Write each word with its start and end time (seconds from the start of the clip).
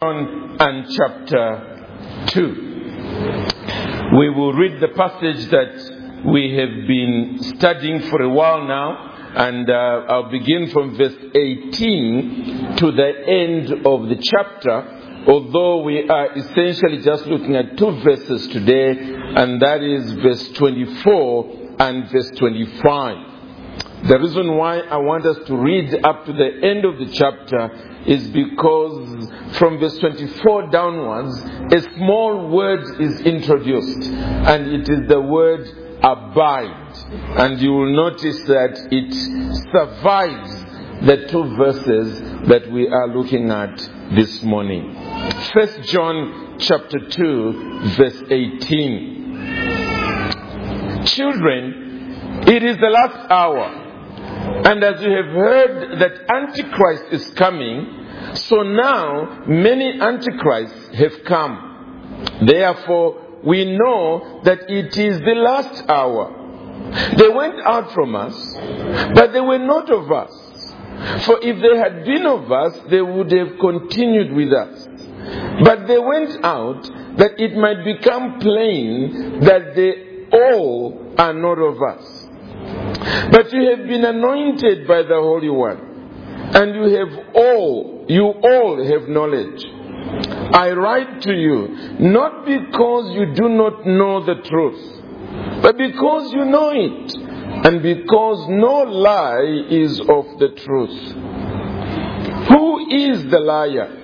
John 0.00 0.56
and 0.60 0.86
chapter 0.96 2.24
2. 2.28 2.42
We 4.16 4.30
will 4.30 4.52
read 4.52 4.80
the 4.80 4.94
passage 4.94 5.50
that 5.50 6.22
we 6.24 6.54
have 6.54 6.86
been 6.86 7.38
studying 7.56 8.02
for 8.02 8.22
a 8.22 8.28
while 8.28 8.64
now, 8.64 9.32
and 9.34 9.68
uh, 9.68 9.72
I'll 10.08 10.30
begin 10.30 10.70
from 10.70 10.96
verse 10.96 11.16
18 11.34 12.76
to 12.76 12.92
the 12.92 13.12
end 13.26 13.72
of 13.84 14.08
the 14.08 14.18
chapter, 14.22 15.24
although 15.26 15.82
we 15.82 16.08
are 16.08 16.32
essentially 16.32 16.98
just 17.02 17.26
looking 17.26 17.56
at 17.56 17.76
two 17.76 17.90
verses 18.02 18.46
today, 18.52 18.90
and 18.90 19.60
that 19.60 19.82
is 19.82 20.12
verse 20.12 20.48
24 20.50 21.74
and 21.80 22.08
verse 22.08 22.30
25. 22.36 23.28
The 24.04 24.16
reason 24.16 24.56
why 24.56 24.78
I 24.78 24.98
want 24.98 25.26
us 25.26 25.38
to 25.48 25.56
read 25.56 25.92
up 26.04 26.24
to 26.26 26.32
the 26.32 26.50
end 26.62 26.84
of 26.84 26.98
the 26.98 27.12
chapter 27.12 28.04
is 28.06 28.28
because 28.28 29.17
from 29.52 29.78
verse 29.78 29.96
24 29.98 30.70
downwards, 30.70 31.38
a 31.72 31.80
small 31.94 32.48
word 32.48 33.00
is 33.00 33.20
introduced, 33.22 34.10
and 34.10 34.66
it 34.68 34.88
is 34.88 35.08
the 35.08 35.20
word 35.20 35.68
abide. 36.02 36.96
And 37.38 37.60
you 37.60 37.72
will 37.72 37.94
notice 37.94 38.42
that 38.44 38.88
it 38.90 39.14
survives 39.72 40.64
the 41.02 41.26
two 41.28 41.56
verses 41.56 42.20
that 42.48 42.70
we 42.70 42.88
are 42.88 43.08
looking 43.08 43.50
at 43.50 43.76
this 44.14 44.42
morning. 44.42 44.94
First 45.52 45.82
John 45.82 46.56
chapter 46.58 46.98
2, 47.08 47.80
verse 47.96 48.22
18. 48.30 49.18
Children, 51.04 52.42
it 52.46 52.62
is 52.62 52.76
the 52.78 52.90
last 52.90 53.30
hour. 53.30 53.84
And 54.64 54.82
as 54.82 55.00
you 55.00 55.10
have 55.10 55.26
heard 55.26 56.00
that 56.00 56.30
Antichrist 56.30 57.04
is 57.12 57.30
coming, 57.30 57.97
so 58.34 58.62
now 58.62 59.44
many 59.46 60.00
Antichrists 60.00 60.96
have 60.96 61.24
come. 61.24 62.40
Therefore, 62.46 63.40
we 63.44 63.76
know 63.76 64.40
that 64.44 64.68
it 64.70 64.96
is 64.96 65.20
the 65.20 65.34
last 65.34 65.88
hour. 65.88 66.34
They 67.16 67.28
went 67.28 67.60
out 67.64 67.92
from 67.92 68.14
us, 68.14 68.34
but 69.14 69.32
they 69.32 69.40
were 69.40 69.58
not 69.58 69.90
of 69.90 70.10
us. 70.10 71.24
For 71.24 71.38
if 71.42 71.60
they 71.62 71.78
had 71.78 72.04
been 72.04 72.26
of 72.26 72.50
us, 72.50 72.78
they 72.90 73.00
would 73.00 73.30
have 73.30 73.58
continued 73.60 74.32
with 74.32 74.52
us. 74.52 74.88
But 75.64 75.86
they 75.86 75.98
went 75.98 76.44
out 76.44 76.82
that 77.18 77.38
it 77.38 77.56
might 77.56 77.84
become 77.84 78.38
plain 78.40 79.40
that 79.40 79.74
they 79.76 80.26
all 80.32 81.14
are 81.18 81.32
not 81.34 81.58
of 81.58 81.82
us. 81.82 82.28
But 83.30 83.52
you 83.52 83.68
have 83.70 83.86
been 83.86 84.04
anointed 84.04 84.88
by 84.88 85.02
the 85.02 85.18
Holy 85.20 85.50
One, 85.50 85.78
and 86.54 86.74
you 86.74 86.96
have 86.96 87.26
all, 87.34 87.97
you 88.08 88.24
all 88.24 88.84
have 88.84 89.08
knowledge. 89.08 89.64
I 90.54 90.70
write 90.72 91.22
to 91.22 91.32
you 91.32 91.68
not 92.00 92.46
because 92.46 93.14
you 93.14 93.34
do 93.34 93.48
not 93.48 93.86
know 93.86 94.24
the 94.24 94.36
truth, 94.42 95.62
but 95.62 95.76
because 95.76 96.32
you 96.32 96.44
know 96.44 96.70
it, 96.70 97.14
and 97.66 97.82
because 97.82 98.48
no 98.48 98.82
lie 98.82 99.66
is 99.70 100.00
of 100.00 100.38
the 100.38 100.48
truth. 100.56 101.14
Who 102.48 102.90
is 102.90 103.30
the 103.30 103.40
liar? 103.40 103.94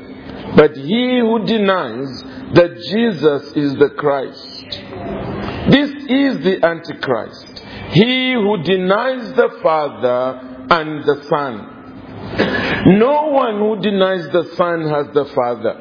But 0.56 0.76
he 0.76 1.18
who 1.18 1.44
denies 1.46 2.22
that 2.54 2.76
Jesus 2.90 3.52
is 3.56 3.74
the 3.76 3.90
Christ. 3.96 4.80
This 5.70 5.90
is 6.08 6.44
the 6.44 6.60
Antichrist 6.62 7.54
he 7.94 8.32
who 8.32 8.60
denies 8.62 9.32
the 9.34 9.50
Father 9.62 10.66
and 10.68 11.04
the 11.04 11.22
Son. 11.28 11.73
No 12.86 13.28
one 13.28 13.58
who 13.58 13.80
denies 13.80 14.28
the 14.30 14.44
Son 14.56 14.82
has 14.88 15.06
the 15.14 15.24
Father. 15.34 15.80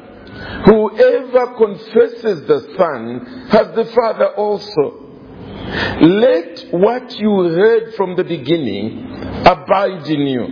Whoever 0.66 1.54
confesses 1.54 2.46
the 2.46 2.60
Son 2.76 3.46
has 3.50 3.74
the 3.74 3.84
Father 3.94 4.28
also. 4.34 5.00
Let 6.00 6.66
what 6.72 7.18
you 7.18 7.30
heard 7.30 7.94
from 7.94 8.16
the 8.16 8.24
beginning 8.24 9.12
abide 9.44 10.06
in 10.08 10.20
you. 10.20 10.46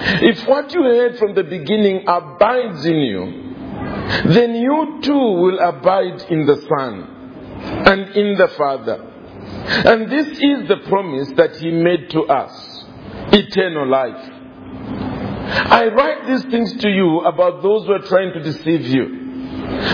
If 0.00 0.46
what 0.46 0.72
you 0.74 0.82
heard 0.82 1.18
from 1.18 1.34
the 1.34 1.44
beginning 1.44 2.04
abides 2.06 2.84
in 2.86 2.96
you, 2.96 3.48
then 4.32 4.54
you 4.54 5.00
too 5.02 5.12
will 5.12 5.58
abide 5.58 6.22
in 6.30 6.46
the 6.46 6.56
Son 6.56 7.44
and 7.60 8.16
in 8.16 8.36
the 8.36 8.48
Father. 8.48 9.04
And 9.84 10.10
this 10.10 10.28
is 10.28 10.68
the 10.68 10.80
promise 10.88 11.30
that 11.36 11.56
he 11.56 11.70
made 11.70 12.10
to 12.10 12.22
us 12.22 12.84
eternal 13.32 13.88
life. 13.88 14.37
I 15.50 15.86
write 15.88 16.26
these 16.26 16.44
things 16.44 16.76
to 16.82 16.88
you 16.88 17.20
about 17.20 17.62
those 17.62 17.86
who 17.86 17.92
are 17.92 18.06
trying 18.06 18.32
to 18.34 18.42
deceive 18.42 18.86
you. 18.86 19.26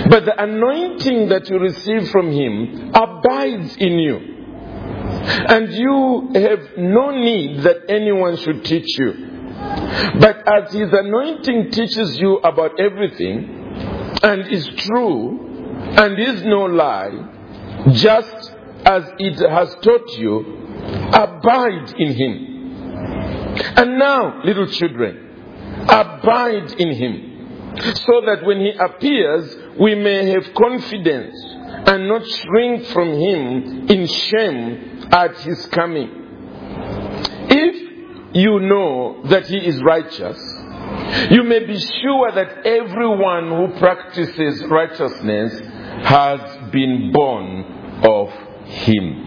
But 0.08 0.24
the 0.24 0.34
anointing 0.42 1.28
that 1.28 1.48
you 1.48 1.58
receive 1.58 2.10
from 2.10 2.30
him 2.30 2.90
abides 2.94 3.76
in 3.76 3.98
you. 3.98 4.16
And 5.26 5.72
you 5.72 6.30
have 6.34 6.76
no 6.76 7.10
need 7.10 7.62
that 7.62 7.88
anyone 7.88 8.36
should 8.36 8.64
teach 8.64 8.98
you. 8.98 9.12
But 10.20 10.42
as 10.46 10.72
his 10.72 10.92
anointing 10.92 11.70
teaches 11.70 12.18
you 12.18 12.36
about 12.38 12.78
everything, 12.78 14.18
and 14.22 14.46
is 14.48 14.66
true, 14.66 15.78
and 15.96 16.18
is 16.18 16.44
no 16.44 16.64
lie, 16.64 17.92
just 17.92 18.52
as 18.84 19.04
it 19.18 19.48
has 19.48 19.74
taught 19.82 20.18
you, 20.18 20.40
abide 21.12 21.94
in 21.98 22.12
him. 22.12 22.54
And 23.76 23.98
now, 23.98 24.42
little 24.44 24.66
children, 24.66 25.23
abide 25.94 26.72
in 26.72 26.92
him, 26.92 27.74
so 27.94 28.20
that 28.26 28.44
when 28.44 28.58
he 28.60 28.72
appears, 28.72 29.56
we 29.78 29.94
may 29.94 30.26
have 30.30 30.54
confidence 30.54 31.36
and 31.86 32.08
not 32.08 32.26
shrink 32.26 32.86
from 32.86 33.08
him 33.12 33.88
in 33.88 34.06
shame 34.06 35.06
at 35.12 35.36
his 35.40 35.66
coming. 35.66 36.10
If 37.50 38.34
you 38.34 38.60
know 38.60 39.22
that 39.26 39.46
he 39.46 39.58
is 39.58 39.80
righteous, 39.82 40.38
you 41.30 41.42
may 41.44 41.64
be 41.64 41.78
sure 41.78 42.32
that 42.32 42.66
everyone 42.66 43.48
who 43.48 43.78
practices 43.78 44.64
righteousness 44.64 45.60
has 46.04 46.70
been 46.70 47.12
born 47.12 48.00
of 48.02 48.30
him. 48.66 49.24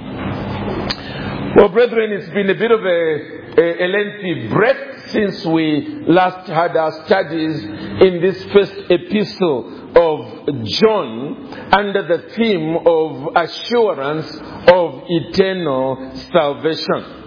Well, 1.56 1.70
brethren, 1.70 2.12
it's 2.12 2.30
been 2.30 2.50
a 2.50 2.56
bit 2.56 2.72
of 2.72 2.82
a, 2.82 3.62
a, 3.62 3.86
a, 3.86 3.88
lengthy 3.88 4.48
break 4.50 4.97
since 5.08 5.46
we 5.46 6.04
last 6.08 6.48
had 6.48 6.76
our 6.76 6.92
studies 7.06 7.64
in 7.64 8.22
this 8.22 8.44
first 8.54 8.74
epistle 8.90 9.88
of 9.96 10.66
John 10.66 11.54
under 11.72 12.04
the 12.04 12.30
theme 12.36 12.78
of 12.86 13.36
assurance 13.36 14.28
of 14.72 15.04
eternal 15.08 16.12
salvation. 16.32 17.18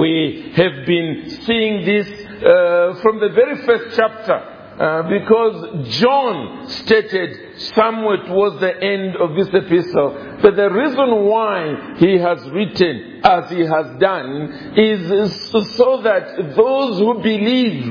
We 0.00 0.52
have 0.54 0.86
been 0.86 1.40
seeing 1.44 1.84
this 1.84 2.06
uh, 2.08 3.00
from 3.02 3.20
the 3.20 3.30
very 3.34 3.64
first 3.64 3.96
chapter. 3.96 4.57
Uh, 4.78 5.02
because 5.08 5.88
John 5.98 6.68
stated 6.68 7.60
somewhere 7.74 8.24
towards 8.26 8.60
the 8.60 8.80
end 8.80 9.16
of 9.16 9.34
this 9.34 9.48
epistle 9.48 10.28
but 10.40 10.54
the 10.54 10.70
reason 10.70 11.24
why 11.26 11.94
he 11.96 12.16
has 12.18 12.48
written 12.50 13.20
as 13.24 13.50
he 13.50 13.60
has 13.60 13.98
done 13.98 14.72
is 14.76 15.50
so 15.74 16.02
that 16.02 16.54
those 16.54 16.98
who 17.00 17.14
believe 17.20 17.86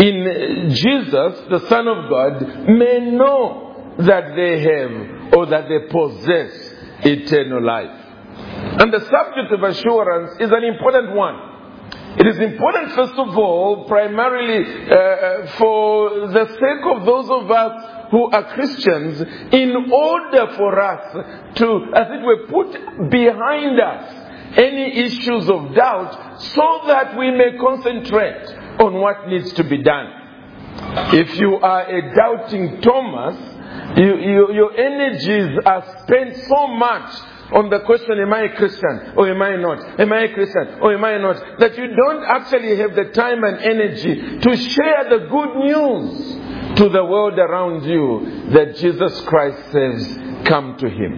in 0.00 0.70
Jesus, 0.70 1.40
the 1.48 1.64
Son 1.68 1.86
of 1.86 2.10
God, 2.10 2.68
may 2.68 2.98
know 3.12 3.94
that 3.98 4.34
they 4.34 4.60
have 4.62 5.34
or 5.34 5.46
that 5.46 5.68
they 5.68 5.86
possess 5.90 6.74
eternal 7.04 7.62
life. 7.62 7.98
And 8.80 8.92
the 8.92 9.00
subject 9.00 9.52
of 9.52 9.62
assurance 9.62 10.32
is 10.40 10.50
an 10.50 10.64
important 10.64 11.14
one. 11.14 11.51
It 12.18 12.26
is 12.26 12.38
important, 12.38 12.92
first 12.92 13.14
of 13.14 13.36
all, 13.38 13.84
primarily 13.86 14.64
uh, 14.84 15.46
for 15.56 16.28
the 16.28 16.46
sake 16.46 16.84
of 16.94 17.06
those 17.06 17.30
of 17.30 17.50
us 17.50 18.10
who 18.10 18.30
are 18.30 18.44
Christians 18.52 19.20
in 19.50 19.74
order 19.90 20.52
for 20.54 20.78
us 20.78 21.56
to, 21.56 21.86
as 21.94 22.06
it 22.10 22.22
were, 22.22 22.46
put 22.48 23.10
behind 23.10 23.80
us 23.80 24.58
any 24.58 24.98
issues 24.98 25.48
of 25.48 25.74
doubt 25.74 26.42
so 26.42 26.80
that 26.86 27.16
we 27.16 27.30
may 27.30 27.56
concentrate 27.58 28.46
on 28.78 28.94
what 28.94 29.26
needs 29.28 29.50
to 29.54 29.64
be 29.64 29.82
done. 29.82 30.12
If 31.14 31.38
you 31.38 31.56
are 31.56 31.82
a 31.88 32.14
doubting 32.14 32.82
Thomas, 32.82 33.36
you, 33.96 34.16
you, 34.18 34.52
your 34.52 34.76
energies 34.76 35.58
are 35.64 36.02
spent 36.02 36.36
so 36.36 36.66
much 36.66 37.10
on 37.54 37.70
the 37.70 37.80
question, 37.80 38.18
am 38.18 38.32
I 38.32 38.42
a 38.42 38.56
Christian 38.56 39.12
or 39.16 39.28
am 39.28 39.42
I 39.42 39.56
not? 39.56 40.00
Am 40.00 40.12
I 40.12 40.20
a 40.22 40.34
Christian 40.34 40.78
or 40.80 40.94
am 40.94 41.04
I 41.04 41.18
not? 41.18 41.58
That 41.58 41.76
you 41.76 41.86
don't 41.86 42.24
actually 42.24 42.76
have 42.76 42.94
the 42.94 43.12
time 43.12 43.44
and 43.44 43.58
energy 43.58 44.38
to 44.38 44.56
share 44.56 45.10
the 45.10 45.26
good 45.28 45.56
news 45.56 46.76
to 46.76 46.88
the 46.88 47.04
world 47.04 47.38
around 47.38 47.84
you 47.84 48.50
that 48.52 48.76
Jesus 48.76 49.20
Christ 49.22 49.70
says, 49.70 50.18
come 50.46 50.76
to 50.78 50.88
Him. 50.88 51.12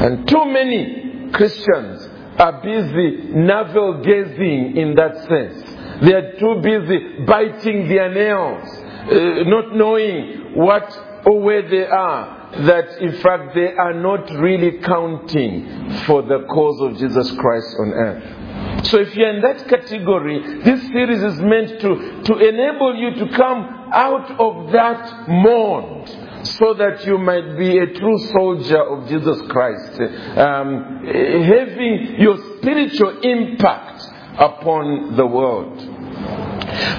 And 0.00 0.28
too 0.28 0.44
many 0.44 1.30
Christians 1.32 2.08
are 2.38 2.62
busy 2.62 3.32
navel 3.34 4.02
gazing 4.02 4.76
in 4.76 4.94
that 4.94 5.16
sense. 5.26 6.02
They 6.02 6.14
are 6.14 6.38
too 6.38 6.60
busy 6.62 7.24
biting 7.26 7.88
their 7.88 8.14
nails, 8.14 8.68
uh, 9.10 9.42
not 9.48 9.74
knowing 9.74 10.54
what 10.54 11.24
or 11.26 11.40
where 11.40 11.68
they 11.68 11.84
are 11.84 12.37
that 12.52 12.98
in 13.00 13.12
fact 13.20 13.54
they 13.54 13.72
are 13.74 13.94
not 13.94 14.30
really 14.30 14.78
counting 14.78 15.90
for 16.06 16.22
the 16.22 16.44
cause 16.48 16.80
of 16.80 16.98
Jesus 16.98 17.30
Christ 17.32 17.76
on 17.78 17.92
earth. 17.92 18.86
So 18.86 18.98
if 18.98 19.14
you're 19.14 19.34
in 19.34 19.42
that 19.42 19.68
category, 19.68 20.62
this 20.62 20.80
series 20.88 21.22
is 21.22 21.40
meant 21.40 21.80
to, 21.80 22.22
to 22.22 22.38
enable 22.38 22.94
you 22.96 23.26
to 23.26 23.36
come 23.36 23.90
out 23.92 24.30
of 24.40 24.72
that 24.72 25.28
mold 25.28 26.08
so 26.44 26.74
that 26.74 27.04
you 27.04 27.18
might 27.18 27.58
be 27.58 27.78
a 27.78 27.86
true 27.86 28.18
soldier 28.18 28.82
of 28.82 29.08
Jesus 29.08 29.40
Christ, 29.48 30.00
um, 30.38 31.02
having 31.04 32.16
your 32.18 32.38
spiritual 32.58 33.20
impact 33.20 34.02
upon 34.38 35.16
the 35.16 35.26
world. 35.26 35.76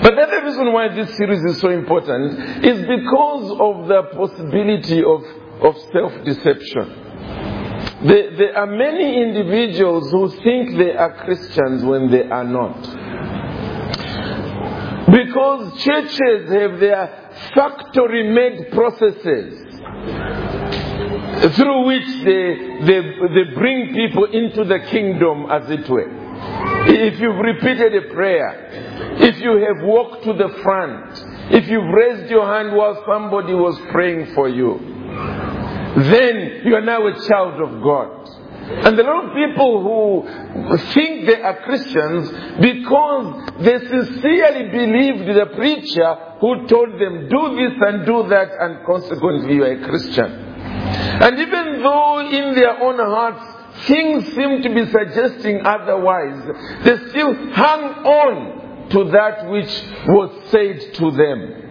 But 0.02 0.16
the 0.16 0.42
reason 0.44 0.74
why 0.74 0.90
this 0.90 1.16
series 1.16 1.44
is 1.44 1.60
so 1.60 1.70
important 1.70 2.66
is 2.66 2.80
because 2.86 3.52
of 3.52 3.88
the 3.88 4.04
possibility 4.16 5.04
of, 5.04 5.24
of 5.62 5.76
self 5.92 6.14
deception. 6.24 7.06
There, 8.06 8.38
there, 8.38 8.58
are 8.58 8.66
many 8.66 9.22
individuals 9.22 10.10
who 10.12 10.30
think 10.42 10.78
they 10.78 10.94
are 10.94 11.14
Christians 11.26 11.84
when 11.84 12.10
they 12.10 12.24
are 12.24 12.46
not. 12.46 12.82
Because 15.12 15.84
churches 15.84 16.50
have 16.50 16.80
their 16.80 17.30
factory 17.54 18.32
made 18.34 18.72
processes 18.72 19.66
through 21.56 21.86
which 21.88 22.08
they, 22.24 22.86
they, 22.86 23.02
they 23.02 23.54
bring 23.56 23.94
people 23.94 24.26
into 24.26 24.64
the 24.64 24.80
kingdom, 24.92 25.48
as 25.50 25.70
it 25.70 25.90
were. 25.90 26.08
If 26.88 27.20
you've 27.20 27.36
repeated 27.36 27.96
a 27.96 28.14
prayer, 28.14 28.70
if 29.20 29.40
you 29.42 29.58
have 29.58 29.86
walked 29.86 30.24
to 30.24 30.34
the 30.34 30.50
front, 30.64 31.26
if 31.52 31.68
you've 31.68 31.94
raised 31.94 32.30
your 32.30 32.46
hand 32.46 32.76
while 32.76 33.04
somebody 33.06 33.54
was 33.54 33.78
praying 33.92 34.34
for 34.34 34.48
you, 34.48 34.99
then 35.96 36.62
you 36.66 36.76
are 36.76 36.82
now 36.82 37.06
a 37.08 37.14
child 37.28 37.62
of 37.62 37.82
God. 37.82 38.30
And 38.70 38.98
there 38.98 39.10
are 39.10 39.34
people 39.34 39.82
who 39.82 40.78
think 40.94 41.26
they 41.26 41.42
are 41.42 41.64
Christians 41.64 42.30
because 42.62 43.52
they 43.62 43.80
sincerely 43.80 44.70
believed 44.70 45.28
the 45.28 45.48
preacher 45.56 46.16
who 46.40 46.68
told 46.68 46.94
them, 47.00 47.30
do 47.30 47.56
this 47.56 47.74
and 47.82 48.06
do 48.06 48.28
that, 48.30 48.50
and 48.60 48.86
consequently 48.86 49.56
you 49.56 49.64
are 49.64 49.72
a 49.74 49.88
Christian. 49.88 50.32
And 50.32 51.40
even 51.40 51.82
though 51.82 52.20
in 52.20 52.56
their 52.56 52.80
own 52.82 52.98
hearts 52.98 53.60
things 53.88 54.26
seem 54.36 54.62
to 54.62 54.70
be 54.70 54.86
suggesting 54.92 55.66
otherwise, 55.66 56.56
they 56.84 57.10
still 57.10 57.34
hang 57.34 57.84
on 58.06 58.90
to 58.90 59.04
that 59.12 59.50
which 59.50 59.84
was 60.08 60.50
said 60.52 60.94
to 60.96 61.12
them. 61.12 61.69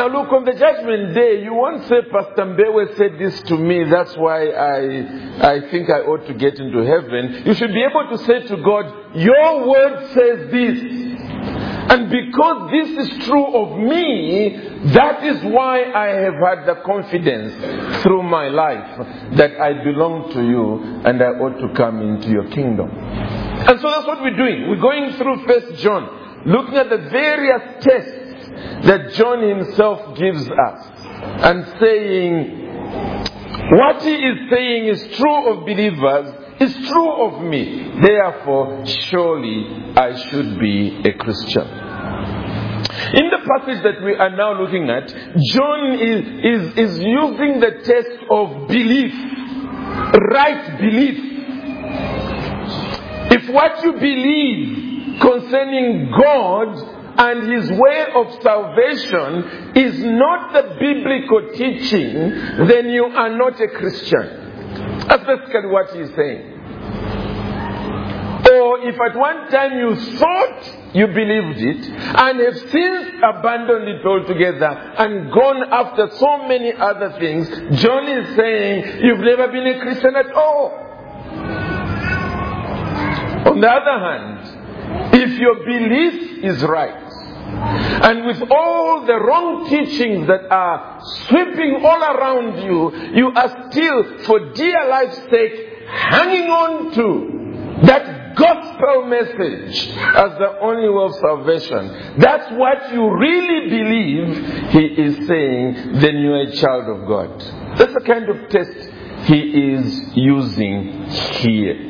Now 0.00 0.08
look, 0.08 0.32
on 0.32 0.46
the 0.46 0.54
judgment 0.54 1.12
day, 1.12 1.42
you 1.44 1.52
won't 1.52 1.86
say, 1.86 2.00
Pastor 2.10 2.56
Mbewe 2.56 2.96
said 2.96 3.18
this 3.18 3.38
to 3.42 3.56
me, 3.58 3.84
that's 3.84 4.16
why 4.16 4.46
I, 4.48 5.56
I 5.56 5.70
think 5.70 5.90
I 5.90 6.00
ought 6.00 6.26
to 6.26 6.32
get 6.32 6.58
into 6.58 6.78
heaven. 6.78 7.42
You 7.44 7.52
should 7.52 7.74
be 7.74 7.84
able 7.84 8.08
to 8.08 8.24
say 8.24 8.48
to 8.48 8.56
God, 8.64 9.14
your 9.14 9.68
word 9.68 10.06
says 10.14 10.50
this. 10.50 10.80
And 11.92 12.08
because 12.08 12.70
this 12.70 12.88
is 13.12 13.26
true 13.26 13.44
of 13.44 13.76
me, 13.76 14.56
that 14.94 15.22
is 15.22 15.44
why 15.52 15.92
I 15.92 16.06
have 16.24 16.38
had 16.48 16.64
the 16.64 16.80
confidence 16.80 18.00
through 18.02 18.22
my 18.22 18.48
life 18.48 19.06
that 19.36 19.60
I 19.60 19.84
belong 19.84 20.32
to 20.32 20.42
you 20.42 21.02
and 21.04 21.20
I 21.20 21.26
ought 21.26 21.60
to 21.60 21.74
come 21.74 22.00
into 22.00 22.30
your 22.30 22.48
kingdom. 22.48 22.88
And 22.88 23.78
so 23.78 23.90
that's 23.90 24.06
what 24.06 24.22
we're 24.22 24.34
doing. 24.34 24.66
We're 24.70 24.80
going 24.80 25.12
through 25.18 25.46
First 25.46 25.82
John, 25.82 26.46
looking 26.46 26.76
at 26.76 26.88
the 26.88 26.96
various 27.10 27.84
tests 27.84 28.19
that 28.84 29.12
John 29.12 29.42
himself 29.42 30.16
gives 30.16 30.48
us 30.48 30.86
and 31.44 31.66
saying, 31.80 32.60
what 33.72 34.02
he 34.02 34.14
is 34.14 34.50
saying 34.50 34.86
is 34.88 35.16
true 35.16 35.52
of 35.52 35.64
believers, 35.64 36.34
is 36.60 36.88
true 36.88 37.26
of 37.26 37.42
me. 37.42 38.00
Therefore, 38.00 38.84
surely 38.86 39.92
I 39.96 40.16
should 40.28 40.58
be 40.58 41.02
a 41.04 41.12
Christian. 41.12 41.66
In 43.12 43.30
the 43.30 43.38
passage 43.48 43.82
that 43.82 44.02
we 44.04 44.14
are 44.14 44.36
now 44.36 44.60
looking 44.60 44.90
at, 44.90 45.08
John 45.08 45.92
is, 46.00 46.24
is, 46.44 46.78
is 46.78 46.98
using 46.98 47.60
the 47.60 47.80
test 47.84 48.24
of 48.30 48.68
belief, 48.68 49.14
right 50.32 50.78
belief. 50.80 51.18
If 53.32 53.48
what 53.50 53.82
you 53.84 53.92
believe 53.92 55.20
concerning 55.20 56.10
God 56.10 56.99
and 57.18 57.52
his 57.52 57.70
way 57.70 58.06
of 58.14 58.42
salvation 58.42 59.72
is 59.76 60.04
not 60.04 60.52
the 60.52 60.76
biblical 60.78 61.50
teaching, 61.54 62.12
then 62.66 62.88
you 62.90 63.04
are 63.04 63.36
not 63.36 63.60
a 63.60 63.68
Christian. 63.68 65.06
That's 65.08 65.24
basically 65.26 65.70
what 65.70 65.90
he's 65.90 66.14
saying. 66.14 66.50
Or 68.50 68.80
if 68.88 68.94
at 69.00 69.16
one 69.16 69.48
time 69.50 69.78
you 69.78 69.94
thought 70.16 70.94
you 70.94 71.06
believed 71.06 71.60
it 71.60 71.86
and 71.86 72.40
have 72.40 72.58
since 72.70 73.08
abandoned 73.22 73.88
it 73.88 74.04
altogether 74.04 74.66
and 74.98 75.30
gone 75.32 75.62
after 75.72 76.08
so 76.16 76.48
many 76.48 76.72
other 76.72 77.16
things, 77.20 77.48
John 77.80 78.08
is 78.08 78.36
saying 78.36 79.04
you've 79.04 79.20
never 79.20 79.48
been 79.48 79.66
a 79.66 79.80
Christian 79.80 80.16
at 80.16 80.32
all. 80.32 80.72
On 83.46 83.60
the 83.60 83.68
other 83.68 83.98
hand, 83.98 84.39
if 85.12 85.38
your 85.38 85.64
belief 85.64 86.44
is 86.44 86.62
right, 86.62 87.08
and 88.02 88.26
with 88.26 88.42
all 88.50 89.04
the 89.06 89.14
wrong 89.14 89.68
teachings 89.68 90.26
that 90.26 90.50
are 90.50 91.00
sweeping 91.28 91.84
all 91.84 92.02
around 92.02 92.62
you, 92.62 93.14
you 93.14 93.28
are 93.34 93.70
still, 93.70 94.18
for 94.24 94.52
dear 94.54 94.88
life's 94.88 95.20
sake, 95.30 95.68
hanging 95.88 96.48
on 96.48 96.92
to 96.94 97.86
that 97.86 98.36
gospel 98.36 99.06
message 99.06 99.88
as 99.88 100.38
the 100.38 100.58
only 100.60 100.88
way 100.88 101.04
of 101.04 101.14
salvation. 101.16 102.18
That's 102.18 102.52
what 102.52 102.92
you 102.92 103.10
really 103.10 103.68
believe, 103.68 104.70
he 104.70 104.84
is 105.02 105.26
saying, 105.26 106.00
then 106.00 106.16
you 106.16 106.32
are 106.32 106.42
a 106.42 106.52
child 106.52 106.88
of 106.88 107.08
God. 107.08 107.40
That's 107.78 107.92
the 107.92 108.00
kind 108.00 108.28
of 108.28 108.48
test 108.48 108.90
he 109.24 109.72
is 109.74 110.16
using 110.16 111.04
here. 111.42 111.89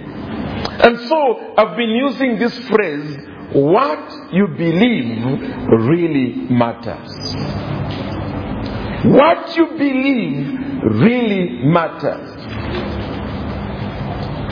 And 0.82 1.08
so 1.08 1.54
I've 1.56 1.76
been 1.76 1.90
using 1.90 2.38
this 2.38 2.58
phrase 2.68 3.18
what 3.52 4.32
you 4.32 4.46
believe 4.46 5.24
really 5.68 6.46
matters. 6.50 7.34
What 9.04 9.56
you 9.56 9.66
believe 9.66 10.58
really 11.00 11.64
matters. 11.64 12.36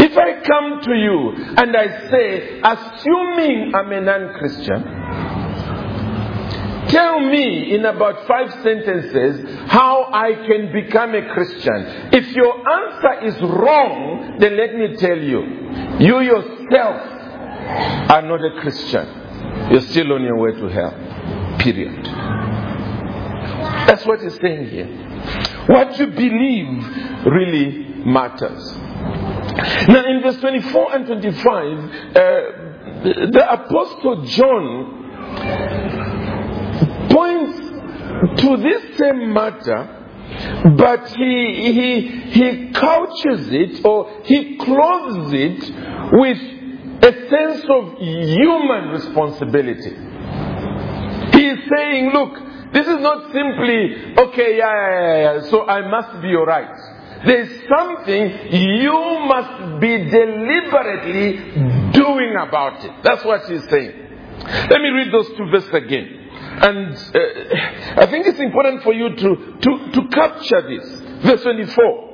If 0.01 0.17
I 0.17 0.41
come 0.43 0.81
to 0.83 0.95
you 0.95 1.33
and 1.57 1.77
I 1.77 2.11
say, 2.11 2.61
assuming 2.63 3.73
I'm 3.75 3.93
a 3.93 4.01
non 4.01 4.35
Christian, 4.39 4.83
tell 6.89 7.21
me 7.21 7.75
in 7.75 7.85
about 7.85 8.27
five 8.27 8.51
sentences 8.63 9.71
how 9.71 10.11
I 10.13 10.35
can 10.47 10.73
become 10.73 11.15
a 11.15 11.33
Christian. 11.33 12.11
If 12.13 12.35
your 12.35 12.55
answer 12.69 13.27
is 13.27 13.41
wrong, 13.43 14.37
then 14.39 14.57
let 14.57 14.75
me 14.75 14.97
tell 14.97 15.19
you, 15.19 15.43
you 16.01 16.21
yourself 16.21 17.03
are 18.11 18.23
not 18.23 18.45
a 18.45 18.61
Christian, 18.61 19.07
you're 19.71 19.83
still 19.83 20.13
on 20.13 20.23
your 20.23 20.39
way 20.39 20.53
to 20.53 20.69
hell. 20.69 21.57
Period. 21.59 22.05
That's 23.87 24.05
what 24.07 24.21
he's 24.21 24.39
saying 24.41 24.69
here. 24.69 24.87
What 25.67 25.99
you 25.99 26.07
believe 26.07 26.87
really 27.27 28.05
matters. 28.05 28.73
Now, 29.89 30.05
in 30.07 30.23
verse 30.23 30.39
24 30.41 30.95
and 30.95 31.07
25, 31.07 31.45
uh, 31.45 32.21
the 33.03 33.47
Apostle 33.51 34.25
John 34.25 34.99
to 38.37 38.57
this 38.57 38.99
same 38.99 39.33
matter 39.33 39.95
but 40.77 41.09
he, 41.09 41.73
he, 41.73 42.09
he 42.31 42.73
couches 42.73 43.49
it 43.51 43.85
or 43.85 44.23
he 44.25 44.57
clothes 44.59 45.33
it 45.33 45.61
with 46.13 46.39
a 47.03 47.29
sense 47.29 47.65
of 47.71 47.99
human 47.99 48.89
responsibility. 48.91 49.97
He 51.33 51.47
is 51.49 51.59
saying, 51.75 52.11
look, 52.13 52.73
this 52.73 52.87
is 52.87 53.01
not 53.01 53.33
simply, 53.33 54.15
okay, 54.19 54.59
yeah, 54.59 54.75
yeah, 54.75 55.01
yeah, 55.01 55.35
yeah, 55.35 55.41
so 55.49 55.67
I 55.67 55.89
must 55.89 56.21
be 56.21 56.35
alright. 56.37 56.77
There's 57.25 57.51
something 57.69 58.53
you 58.53 59.25
must 59.27 59.81
be 59.81 59.97
deliberately 59.97 61.33
doing 61.93 62.37
about 62.39 62.85
it. 62.85 62.93
That's 63.03 63.25
what 63.25 63.45
he's 63.47 63.65
saying. 63.71 63.93
Let 64.71 64.81
me 64.81 64.89
read 64.91 65.13
those 65.13 65.29
two 65.37 65.51
verses 65.51 65.73
again. 65.73 66.28
And 66.61 66.97
uh, 66.97 68.03
I 68.03 68.07
think 68.07 68.27
it's 68.27 68.39
important 68.41 68.83
for 68.83 68.93
you 68.93 69.11
to, 69.15 69.37
to, 69.61 69.93
to 69.93 70.09
capture 70.09 70.63
this. 70.69 71.01
Verse 71.23 71.43
24. 71.43 72.09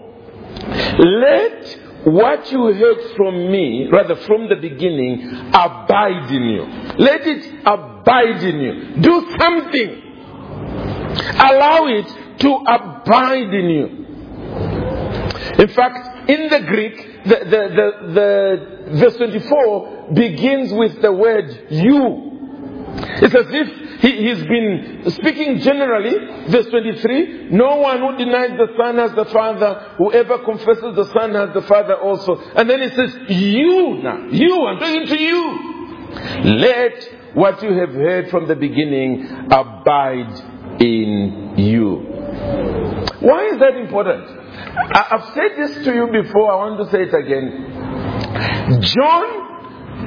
Let 0.98 1.80
what 2.04 2.52
you 2.52 2.72
heard 2.74 3.16
from 3.16 3.50
me, 3.50 3.88
rather 3.90 4.16
from 4.16 4.48
the 4.48 4.56
beginning, 4.56 5.30
abide 5.48 6.30
in 6.30 6.42
you. 6.42 6.64
Let 6.98 7.26
it 7.26 7.60
abide 7.64 8.42
in 8.42 8.60
you. 8.60 8.96
Do 9.00 9.36
something. 9.38 10.02
Allow 11.38 11.86
it 11.86 12.38
to 12.40 12.54
abide 12.66 13.54
in 13.54 13.70
you. 13.70 14.04
In 15.58 15.68
fact, 15.68 16.28
in 16.28 16.48
the 16.50 16.60
Greek, 16.60 17.24
the, 17.24 17.38
the, 17.44 17.68
the, 17.74 18.12
the 18.12 18.98
verse 18.98 19.16
24 19.16 20.10
begins 20.12 20.72
with 20.72 21.00
the 21.00 21.12
word 21.12 21.66
you. 21.70 22.33
It's 22.96 23.34
as 23.34 23.46
if 23.48 23.84
he, 24.00 24.28
has 24.28 24.38
been 24.46 25.10
speaking 25.10 25.58
generally. 25.60 26.48
Verse 26.48 26.66
23 26.66 27.50
No 27.50 27.76
one 27.76 28.00
who 28.00 28.16
denies 28.16 28.50
the 28.58 28.68
Son 28.76 28.98
has 28.98 29.12
the 29.12 29.24
Father. 29.26 29.94
Whoever 29.98 30.38
confesses 30.38 30.94
the 30.94 31.06
Son 31.12 31.34
has 31.34 31.54
the 31.54 31.62
Father 31.62 31.94
also. 31.94 32.36
And 32.54 32.68
then 32.68 32.82
he 32.82 32.88
says, 32.94 33.16
You 33.28 34.00
now, 34.02 34.26
you, 34.30 34.66
I'm 34.66 34.78
talking 34.78 35.06
to 35.06 35.20
you. 35.20 35.70
Let 36.58 37.34
what 37.34 37.62
you 37.62 37.72
have 37.78 37.92
heard 37.92 38.30
from 38.30 38.46
the 38.46 38.56
beginning 38.56 39.26
abide 39.50 40.80
in 40.80 41.54
you. 41.56 41.96
Why 43.20 43.46
is 43.46 43.58
that 43.58 43.76
important? 43.76 44.44
I've 44.94 45.32
said 45.34 45.56
this 45.56 45.84
to 45.84 45.94
you 45.94 46.08
before, 46.22 46.52
I 46.52 46.56
want 46.56 46.84
to 46.84 46.90
say 46.90 47.02
it 47.02 47.14
again. 47.14 48.80
John 48.82 49.44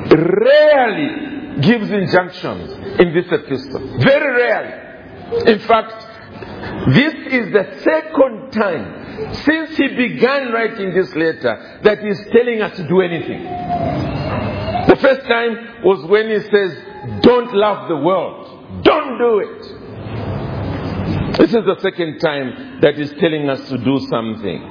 rarely 0.09 1.26
gives 1.61 1.89
injunctions 1.89 2.71
in 2.99 3.13
this 3.13 3.25
epistle. 3.31 3.99
Very 3.99 4.35
rarely. 4.35 5.51
In 5.51 5.59
fact, 5.59 6.05
this 6.93 7.13
is 7.13 7.51
the 7.51 7.79
second 7.83 8.51
time 8.51 9.33
since 9.43 9.75
he 9.77 9.87
began 9.87 10.51
writing 10.51 10.93
this 10.93 11.13
letter 11.15 11.79
that 11.83 11.99
he's 11.99 12.19
telling 12.31 12.61
us 12.61 12.77
to 12.77 12.87
do 12.87 13.01
anything. 13.01 13.43
The 13.43 14.95
first 15.01 15.27
time 15.27 15.83
was 15.83 16.05
when 16.09 16.29
he 16.29 16.39
says, 16.39 16.77
don't 17.21 17.53
love 17.53 17.87
the 17.89 17.97
world. 17.97 18.83
Don't 18.83 19.17
do 19.17 19.39
it. 19.39 19.77
This 21.37 21.53
is 21.53 21.65
the 21.65 21.77
second 21.81 22.19
time 22.19 22.79
that 22.81 22.95
he's 22.95 23.11
telling 23.13 23.49
us 23.49 23.67
to 23.69 23.77
do 23.77 23.99
something. 24.09 24.63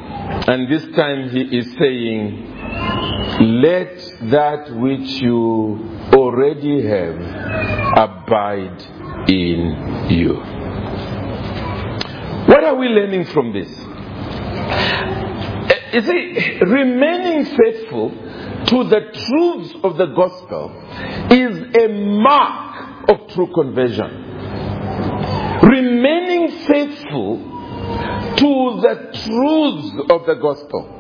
And 0.48 0.70
this 0.70 0.84
time 0.96 1.30
he 1.30 1.42
is 1.56 1.66
saying, 1.78 2.55
let 3.40 4.30
that 4.30 4.74
which 4.74 5.20
you 5.22 5.78
already 6.12 6.86
have 6.86 7.16
abide 7.96 8.80
in 9.28 10.08
you. 10.10 10.34
What 12.46 12.64
are 12.64 12.76
we 12.76 12.86
learning 12.88 13.26
from 13.26 13.52
this? 13.52 13.68
Eh, 15.68 15.90
you 15.94 16.02
see, 16.02 16.58
remaining 16.60 17.44
faithful 17.44 18.10
to 18.66 18.84
the 18.84 19.00
truths 19.12 19.74
of 19.84 19.96
the 19.96 20.06
gospel 20.06 20.72
is 21.30 21.76
a 21.76 21.88
mark 21.88 23.10
of 23.10 23.28
true 23.28 23.48
conversion. 23.52 24.10
Remaining 25.62 26.50
faithful 26.66 27.38
to 28.36 28.80
the 28.80 28.94
truths 29.24 30.10
of 30.10 30.26
the 30.26 30.34
gospel 30.40 30.95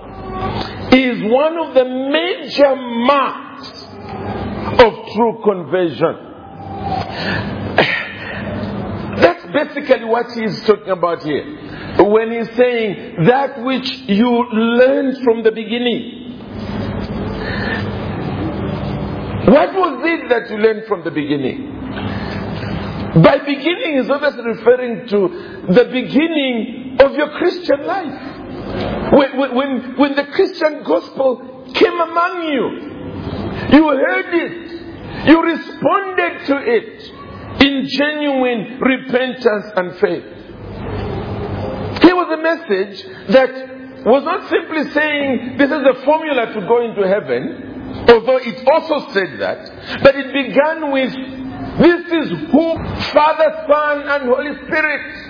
is 0.92 1.22
one 1.30 1.58
of 1.58 1.74
the 1.74 1.84
major 1.84 2.76
marks 2.76 3.84
of 4.82 4.92
true 5.14 5.40
conversion. 5.44 6.16
That's 9.16 9.46
basically 9.52 10.04
what 10.04 10.26
he's 10.32 10.64
talking 10.64 10.90
about 10.90 11.22
here. 11.22 11.44
When 11.98 12.30
he's 12.32 12.54
saying 12.56 13.24
that 13.24 13.62
which 13.62 13.90
you 14.08 14.44
learned 14.52 15.18
from 15.24 15.42
the 15.42 15.52
beginning 15.52 16.26
What 19.46 19.74
was 19.74 20.02
it 20.02 20.28
that 20.28 20.50
you 20.50 20.56
learned 20.58 20.86
from 20.88 21.04
the 21.04 21.12
beginning? 21.12 21.70
By 23.22 23.38
beginning 23.38 23.98
is 23.98 24.10
obviously 24.10 24.42
referring 24.42 25.06
to 25.06 25.72
the 25.72 25.84
beginning 25.84 26.96
of 26.98 27.14
your 27.14 27.30
Christian 27.38 27.86
life. 27.86 28.35
When, 29.12 29.56
when, 29.56 29.96
when 29.96 30.16
the 30.16 30.24
Christian 30.24 30.82
gospel 30.82 31.70
came 31.74 32.00
among 32.00 32.42
you, 32.52 33.78
you 33.78 33.88
heard 33.88 34.34
it, 34.34 35.28
you 35.28 35.42
responded 35.42 36.46
to 36.46 36.56
it 36.58 37.12
in 37.64 37.86
genuine 37.88 38.80
repentance 38.80 39.72
and 39.76 39.96
faith. 39.96 40.24
Here 42.02 42.14
was 42.14 42.30
a 42.32 42.42
message 42.42 43.02
that 43.28 44.04
was 44.04 44.22
not 44.24 44.48
simply 44.48 44.90
saying 44.90 45.56
this 45.58 45.70
is 45.70 45.82
the 45.82 46.02
formula 46.04 46.52
to 46.52 46.60
go 46.60 46.84
into 46.84 47.06
heaven 47.08 47.66
Although 48.08 48.38
it 48.38 48.66
also 48.68 49.10
said 49.12 49.40
that, 49.40 50.02
but 50.02 50.14
it 50.14 50.32
began 50.32 50.92
with 50.92 51.12
this 51.78 52.06
is 52.12 52.50
who 52.50 52.84
Father, 53.12 53.66
Son, 53.68 54.02
and 54.08 54.24
Holy 54.28 54.54
Spirit. 54.66 55.25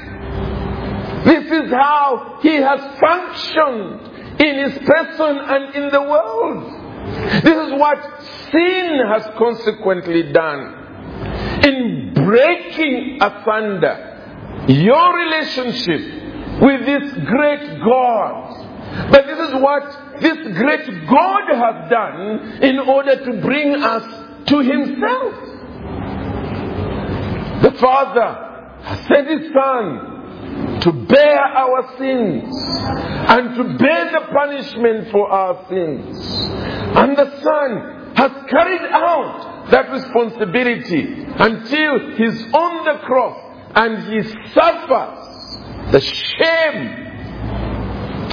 This 1.27 1.45
is 1.51 1.71
how 1.73 2.39
He 2.43 2.55
has 2.55 2.81
functioned 2.99 4.41
in 4.41 4.71
His 4.71 4.79
person 4.79 5.39
and 5.39 5.75
in 5.75 5.89
the 5.91 6.03
world. 6.03 7.43
This 7.43 7.57
is 7.67 7.73
what 7.79 8.23
sin 8.51 9.01
has 9.09 9.25
consequently 9.37 10.33
done 10.33 10.85
in 11.65 12.13
breaking 12.15 13.19
asunder 13.21 14.65
your 14.69 15.17
relationship 15.17 16.01
with 16.61 16.87
this 16.87 17.13
great 17.27 17.81
God 17.85 18.67
but 19.11 19.27
this 19.27 19.39
is 19.49 19.55
what 19.55 20.21
this 20.21 20.39
great 20.57 20.87
God 21.09 21.43
has 21.53 21.91
done 21.91 22.63
in 22.63 22.79
order 22.79 23.25
to 23.25 23.41
bring 23.41 23.75
us 23.75 24.03
to 24.47 24.59
Himself. 24.61 25.35
The 27.63 27.73
Father 27.79 28.79
has 28.83 29.07
sent 29.07 29.29
His 29.29 29.53
Son 29.53 30.16
to 30.87 30.93
bear 30.93 31.41
our 31.41 31.99
sins 31.99 32.55
and 33.29 33.57
to 33.57 33.77
bear 33.77 34.13
the 34.13 34.21
punishment 34.33 35.11
for 35.11 35.29
our 35.29 35.67
sins. 35.69 36.17
And 36.97 37.17
the 37.17 37.43
Son 37.43 38.15
has 38.15 38.31
carried 38.49 38.83
out 38.93 39.67
that 39.73 39.91
responsibility 39.91 41.25
until 41.41 42.17
He's 42.17 42.55
on 42.55 42.85
the 42.85 43.01
cross 43.05 43.37
and 43.75 43.99
He 44.13 44.23
suffers 44.53 45.91
the 45.91 46.01
shame 46.01 46.87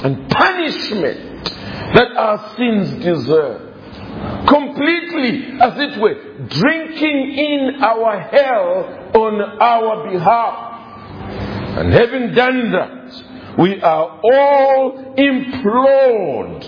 and 0.04 0.30
punishment 0.30 1.44
that 1.94 2.12
our 2.16 2.54
sins 2.56 3.04
deserve. 3.04 3.72
Completely, 4.46 5.58
as 5.60 5.74
it 5.76 6.00
were, 6.00 6.46
drinking 6.46 7.34
in 7.36 7.82
our 7.82 8.20
hell 8.20 9.10
on 9.12 9.40
our 9.60 10.08
behalf. 10.08 10.73
And 11.76 11.92
having 11.92 12.34
done 12.34 12.70
that, 12.70 13.58
we 13.58 13.80
are 13.80 14.20
all 14.22 15.14
implored 15.16 16.62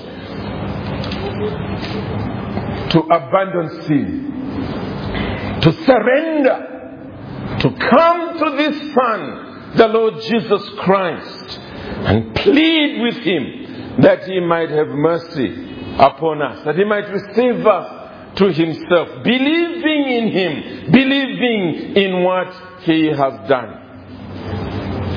to 2.90 3.00
abandon 3.00 3.82
sin, 3.82 5.60
to 5.60 5.72
surrender, 5.84 7.58
to 7.60 7.70
come 7.70 8.38
to 8.38 8.56
this 8.56 8.94
Son, 8.94 9.72
the 9.76 9.88
Lord 9.88 10.20
Jesus 10.22 10.68
Christ, 10.80 11.60
and 11.60 12.34
plead 12.34 13.00
with 13.00 13.16
him 13.18 13.98
that 14.02 14.24
he 14.24 14.40
might 14.40 14.70
have 14.70 14.88
mercy 14.88 15.94
upon 15.98 16.42
us, 16.42 16.64
that 16.64 16.76
he 16.76 16.84
might 16.84 17.08
receive 17.08 17.66
us 17.66 18.36
to 18.36 18.52
himself, 18.52 19.22
believing 19.22 20.04
in 20.08 20.28
him, 20.32 20.90
believing 20.92 21.96
in 21.96 22.22
what 22.22 22.52
he 22.80 23.06
has 23.06 23.48
done. 23.48 23.85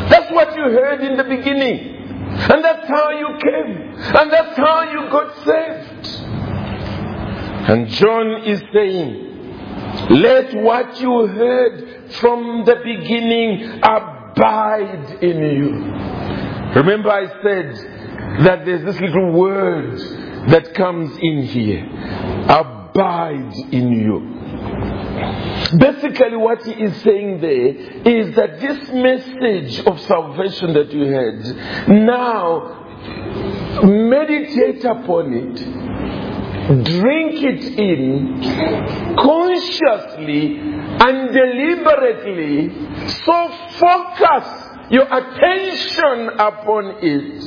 That's 0.09 0.31
what 0.31 0.55
you 0.55 0.63
heard 0.63 1.01
in 1.01 1.17
the 1.17 1.23
beginning. 1.23 1.97
And 2.31 2.63
that's 2.63 2.87
how 2.87 3.11
you 3.11 3.27
came. 3.39 3.93
And 4.15 4.31
that's 4.31 4.57
how 4.57 4.83
you 4.91 5.09
got 5.09 5.35
saved. 5.45 6.07
And 7.69 7.87
John 7.89 8.43
is 8.45 8.61
saying, 8.73 9.27
let 10.09 10.53
what 10.55 10.99
you 10.99 11.27
heard 11.27 12.13
from 12.13 12.65
the 12.65 12.75
beginning 12.83 13.79
abide 13.83 15.17
in 15.21 15.37
you. 15.37 15.71
Remember, 16.75 17.09
I 17.11 17.27
said 17.43 18.45
that 18.45 18.65
there's 18.65 18.85
this 18.85 18.99
little 19.01 19.31
word 19.33 19.99
that 20.49 20.73
comes 20.73 21.17
in 21.21 21.43
here 21.43 21.85
abide 22.47 23.53
in 23.71 23.91
you. 23.91 24.38
Basically, 25.77 26.37
what 26.37 26.65
he 26.65 26.71
is 26.71 26.95
saying 27.03 27.41
there 27.41 27.67
is 28.07 28.35
that 28.35 28.59
this 28.59 28.89
message 28.91 29.79
of 29.85 29.99
salvation 30.01 30.73
that 30.73 30.91
you 30.91 31.05
had, 31.05 31.45
now 31.87 32.75
meditate 33.83 34.83
upon 34.83 35.33
it, 35.33 35.55
drink 36.85 37.43
it 37.43 37.79
in 37.79 38.41
consciously 39.15 40.57
and 40.57 41.33
deliberately, 41.33 42.69
so 43.09 43.49
focus 43.77 44.47
your 44.89 45.05
attention 45.05 46.29
upon 46.39 46.95
it, 47.01 47.41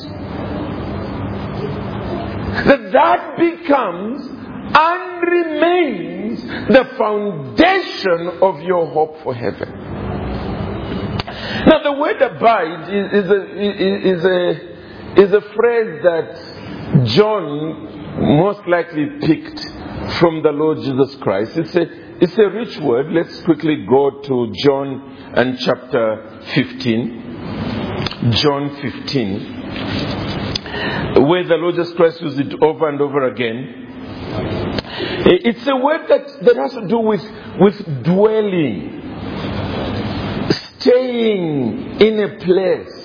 that 2.67 2.93
that 2.93 3.37
becomes 3.37 4.29
and 4.75 5.23
remains 5.23 6.12
the 6.69 6.85
foundation 6.97 8.39
of 8.43 8.61
your 8.63 8.87
hope 8.87 9.23
for 9.23 9.35
heaven. 9.35 9.69
Now, 11.67 11.83
the 11.83 11.93
word 11.93 12.21
abide 12.23 12.89
is, 12.93 13.25
is, 13.25 13.31
a, 13.31 13.43
is, 14.09 14.25
a, 14.25 15.21
is 15.23 15.33
a 15.33 15.41
phrase 15.41 16.03
that 16.03 17.05
John 17.07 18.37
most 18.39 18.67
likely 18.69 19.07
picked 19.21 19.61
from 20.19 20.43
the 20.43 20.51
Lord 20.51 20.79
Jesus 20.79 21.17
Christ. 21.17 21.57
It's 21.57 21.75
a, 21.75 21.87
it's 22.23 22.39
a 22.39 22.49
rich 22.49 22.79
word. 22.79 23.13
Let's 23.13 23.43
quickly 23.43 23.85
go 23.89 24.21
to 24.23 24.53
John 24.63 25.33
and 25.35 25.59
chapter 25.59 26.41
15. 26.55 28.31
John 28.33 28.77
15 28.81 29.63
where 31.21 31.45
the 31.45 31.57
Lord 31.57 31.75
Jesus 31.75 31.93
Christ 31.95 32.21
used 32.23 32.41
it 32.41 32.55
over 32.63 32.89
and 32.89 33.01
over 33.01 33.29
again. 33.29 33.83
Eh, 34.93 35.39
it's 35.45 35.67
a 35.67 35.77
word 35.77 36.07
that, 36.09 36.27
that 36.45 36.57
has 36.57 36.73
to 36.75 36.87
do 36.87 36.99
with, 36.99 37.25
with 37.59 38.05
dwelling, 38.05 39.01
staying 40.51 42.01
in 42.01 42.21
a 42.21 42.37
place 42.39 43.03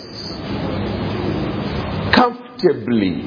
comfortably, 2.14 3.22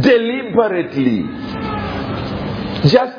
deliberately, 0.00 1.24
just 2.88 3.18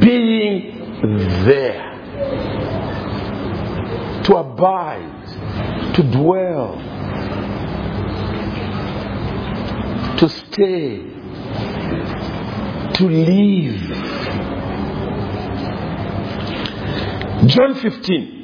being 0.00 1.44
there. 1.46 1.86
To 4.24 4.36
abide, 4.36 5.94
to 5.94 6.02
dwell, 6.02 6.76
to 10.18 10.28
stay, 10.28 11.09
to 12.94 13.08
live. 13.08 13.80
John 17.48 17.74
15. 17.74 18.40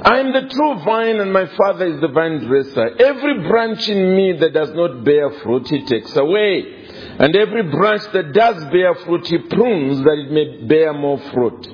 I 0.00 0.20
am 0.20 0.32
the 0.32 0.48
true 0.48 0.84
vine, 0.84 1.20
and 1.20 1.32
my 1.32 1.46
Father 1.56 1.86
is 1.86 2.00
the 2.00 2.08
vine 2.08 2.46
dresser. 2.46 3.02
Every 3.02 3.48
branch 3.48 3.88
in 3.88 4.14
me 4.16 4.32
that 4.38 4.52
does 4.52 4.70
not 4.72 5.02
bear 5.04 5.30
fruit, 5.42 5.68
he 5.68 5.84
takes 5.84 6.14
away. 6.14 6.76
And 7.18 7.34
every 7.34 7.64
branch 7.64 8.02
that 8.12 8.32
does 8.32 8.64
bear 8.66 8.94
fruit, 8.94 9.26
he 9.26 9.38
prunes 9.38 9.98
that 9.98 10.24
it 10.26 10.30
may 10.30 10.66
bear 10.66 10.92
more 10.92 11.18
fruit. 11.18 11.66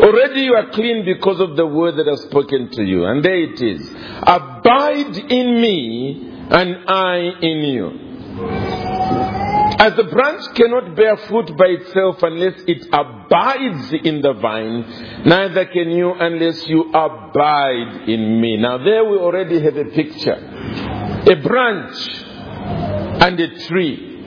Already 0.00 0.42
you 0.42 0.54
are 0.54 0.70
clean 0.70 1.04
because 1.04 1.38
of 1.40 1.56
the 1.56 1.66
word 1.66 1.96
that 1.96 2.08
I've 2.08 2.30
spoken 2.30 2.70
to 2.70 2.82
you. 2.82 3.04
And 3.04 3.22
there 3.22 3.38
it 3.38 3.60
is. 3.60 3.90
Abide 4.22 5.18
in 5.30 5.60
me, 5.60 6.32
and 6.50 6.88
I 6.88 7.16
in 7.42 7.58
you. 7.74 8.69
As 9.80 9.96
the 9.96 10.04
branch 10.04 10.42
cannot 10.56 10.94
bear 10.94 11.16
fruit 11.16 11.56
by 11.56 11.64
itself 11.68 12.22
unless 12.22 12.60
it 12.66 12.86
abides 12.92 13.94
in 14.04 14.20
the 14.20 14.34
vine, 14.34 15.24
neither 15.24 15.64
can 15.64 15.90
you 15.90 16.12
unless 16.12 16.66
you 16.68 16.90
abide 16.92 18.06
in 18.06 18.42
me. 18.42 18.58
Now, 18.58 18.76
there 18.76 19.04
we 19.06 19.16
already 19.16 19.58
have 19.62 19.78
a 19.78 19.86
picture 19.86 20.36
a 21.26 21.36
branch 21.36 21.96
and 23.22 23.40
a 23.40 23.58
tree. 23.68 24.22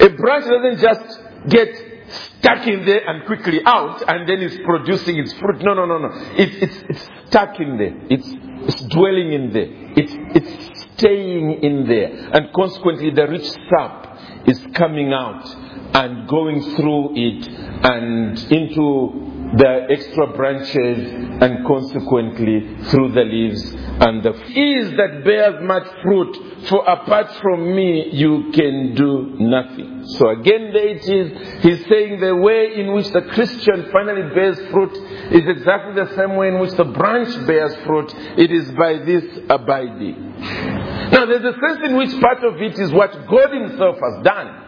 A 0.00 0.08
branch 0.10 0.44
doesn't 0.44 0.80
just 0.80 1.20
get 1.48 1.68
stuck 2.08 2.66
in 2.66 2.84
there 2.84 3.08
and 3.08 3.24
quickly 3.24 3.60
out 3.64 4.02
and 4.06 4.28
then 4.28 4.40
it's 4.40 4.56
producing 4.64 5.18
its 5.18 5.32
fruit. 5.34 5.62
No, 5.62 5.74
no, 5.74 5.86
no, 5.86 5.98
no. 5.98 6.10
It's, 6.36 6.56
it's, 6.56 6.84
it's 6.88 7.10
stuck 7.28 7.58
in 7.58 7.78
there, 7.78 7.94
it's, 8.10 8.28
it's 8.68 8.82
dwelling 8.88 9.32
in 9.32 9.52
there, 9.52 9.68
it's, 9.96 10.12
it's 10.36 10.92
staying 10.96 11.62
in 11.62 11.86
there, 11.86 12.30
and 12.32 12.52
consequently, 12.54 13.10
the 13.10 13.26
rich 13.26 13.44
sap 13.44 14.05
is 14.46 14.60
coming 14.74 15.12
out 15.12 15.44
and 15.94 16.28
going 16.28 16.60
through 16.76 17.10
it 17.14 17.48
and 17.84 18.38
into 18.52 19.26
the 19.56 19.86
extra 19.90 20.26
branches 20.36 21.12
and 21.40 21.66
consequently 21.66 22.60
through 22.90 23.12
the 23.12 23.22
leaves 23.22 23.74
and 23.98 24.22
the 24.22 24.30
is 24.30 24.90
that 24.96 25.24
bears 25.24 25.62
much 25.62 25.86
fruit 26.02 26.36
for 26.68 26.84
apart 26.86 27.32
from 27.40 27.74
me 27.74 28.10
you 28.12 28.50
can 28.52 28.94
do 28.94 29.36
nothing. 29.38 30.06
So 30.18 30.28
again 30.28 30.70
there 30.72 30.88
it 30.88 31.08
is 31.08 31.62
he's 31.62 31.88
saying 31.88 32.20
the 32.20 32.36
way 32.36 32.74
in 32.76 32.92
which 32.92 33.08
the 33.08 33.22
christian 33.22 33.88
finally 33.90 34.34
bears 34.34 34.58
fruit 34.70 34.92
is 35.32 35.48
exactly 35.48 35.94
the 35.94 36.14
same 36.14 36.36
way 36.36 36.48
in 36.48 36.58
which 36.58 36.72
the 36.72 36.84
branch 36.84 37.46
bears 37.46 37.74
fruit. 37.86 38.12
It 38.36 38.52
is 38.52 38.70
by 38.72 38.98
this 38.98 39.24
abiding. 39.48 40.40
Now 41.12 41.24
there's 41.24 41.44
a 41.44 41.58
sense 41.58 41.80
in 41.84 41.96
which 41.96 42.20
part 42.20 42.44
of 42.44 42.60
it 42.60 42.78
is 42.78 42.92
what 42.92 43.12
god 43.28 43.50
himself 43.52 43.96
has 43.96 44.22
done. 44.22 44.62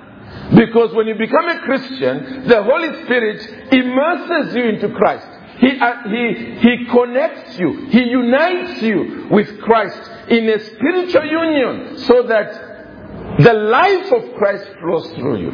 Because 0.55 0.95
when 0.95 1.07
you 1.07 1.15
become 1.15 1.49
a 1.49 1.61
Christian, 1.61 2.49
the 2.49 2.63
Holy 2.63 3.05
Spirit 3.05 3.73
immerses 3.73 4.55
you 4.55 4.65
into 4.65 4.89
Christ. 4.95 5.27
He, 5.61 5.79
uh, 5.81 6.09
he, 6.09 6.59
he 6.61 6.85
connects 6.87 7.59
you, 7.59 7.87
He 7.91 8.03
unites 8.05 8.81
you 8.83 9.27
with 9.31 9.61
Christ 9.61 10.01
in 10.29 10.49
a 10.49 10.61
spiritual 10.61 11.25
union 11.25 11.99
so 11.99 12.23
that 12.23 13.39
the 13.41 13.53
life 13.53 14.13
of 14.13 14.35
Christ 14.37 14.69
flows 14.81 15.11
through 15.15 15.41
you. 15.41 15.51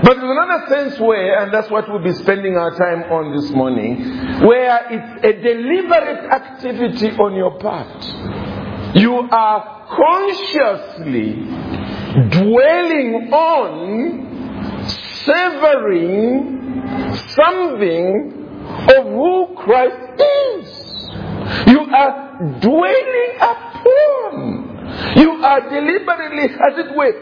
But 0.00 0.14
there's 0.14 0.30
another 0.30 0.66
sense 0.68 1.00
where, 1.00 1.42
and 1.42 1.52
that's 1.52 1.68
what 1.70 1.88
we'll 1.88 2.02
be 2.02 2.12
spending 2.12 2.56
our 2.56 2.70
time 2.76 3.02
on 3.10 3.34
this 3.34 3.50
morning, 3.50 4.00
where 4.46 4.86
it's 4.90 5.24
a 5.24 5.32
deliberate 5.42 6.30
activity 6.30 7.10
on 7.16 7.34
your 7.34 7.58
part. 7.58 8.04
You 8.96 9.28
are 9.30 9.86
consciously 9.88 11.34
dwelling 12.30 13.32
on, 13.32 14.86
savoring 15.24 16.57
something 17.34 18.48
of 18.96 19.04
who 19.04 19.54
Christ 19.56 20.20
is. 20.20 20.88
You 21.66 21.80
are 21.80 22.58
dwelling 22.60 23.34
upon. 23.40 24.78
You 25.16 25.32
are 25.44 25.60
deliberately, 25.68 26.44
as 26.44 26.78
it 26.78 26.96
were, 26.96 27.14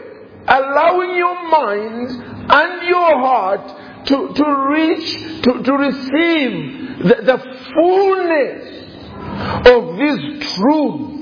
allowing 0.47 1.15
your 1.15 1.49
mind 1.49 2.09
and 2.49 2.87
your 2.87 3.19
heart 3.19 4.05
to, 4.07 4.33
to 4.33 4.45
reach, 4.69 5.41
to, 5.43 5.63
to 5.63 5.73
receive 5.73 7.03
the, 7.03 7.15
the 7.23 7.37
fullness 7.73 8.77
of 9.67 9.97
this 9.97 10.53
truth 10.55 11.17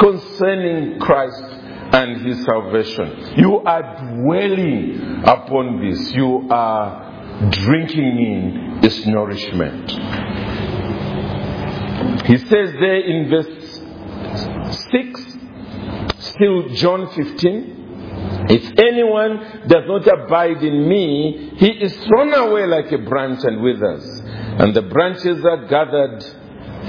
concerning 0.00 0.98
Christ 0.98 1.42
and 1.92 2.26
his 2.26 2.44
salvation. 2.44 3.34
You 3.36 3.58
are 3.58 3.82
dwelling 4.22 5.22
upon 5.24 5.80
this. 5.86 6.12
You 6.12 6.48
are 6.50 7.11
drinking 7.50 8.18
in 8.18 8.80
its 8.82 9.06
nourishment. 9.06 9.90
He 12.26 12.36
says 12.38 12.72
there 12.80 13.00
in 13.00 13.28
verse 13.30 13.72
6, 14.90 15.38
still 16.18 16.68
John 16.74 17.08
15, 17.12 17.82
if 18.48 18.72
anyone 18.78 19.66
does 19.66 19.84
not 19.86 20.06
abide 20.06 20.62
in 20.62 20.88
me, 20.88 21.52
he 21.56 21.68
is 21.68 21.92
thrown 22.06 22.32
away 22.34 22.66
like 22.66 22.90
a 22.92 22.98
branch 22.98 23.40
and 23.44 23.62
withers. 23.62 24.20
And 24.58 24.74
the 24.74 24.82
branches 24.82 25.44
are 25.44 25.66
gathered, 25.66 26.22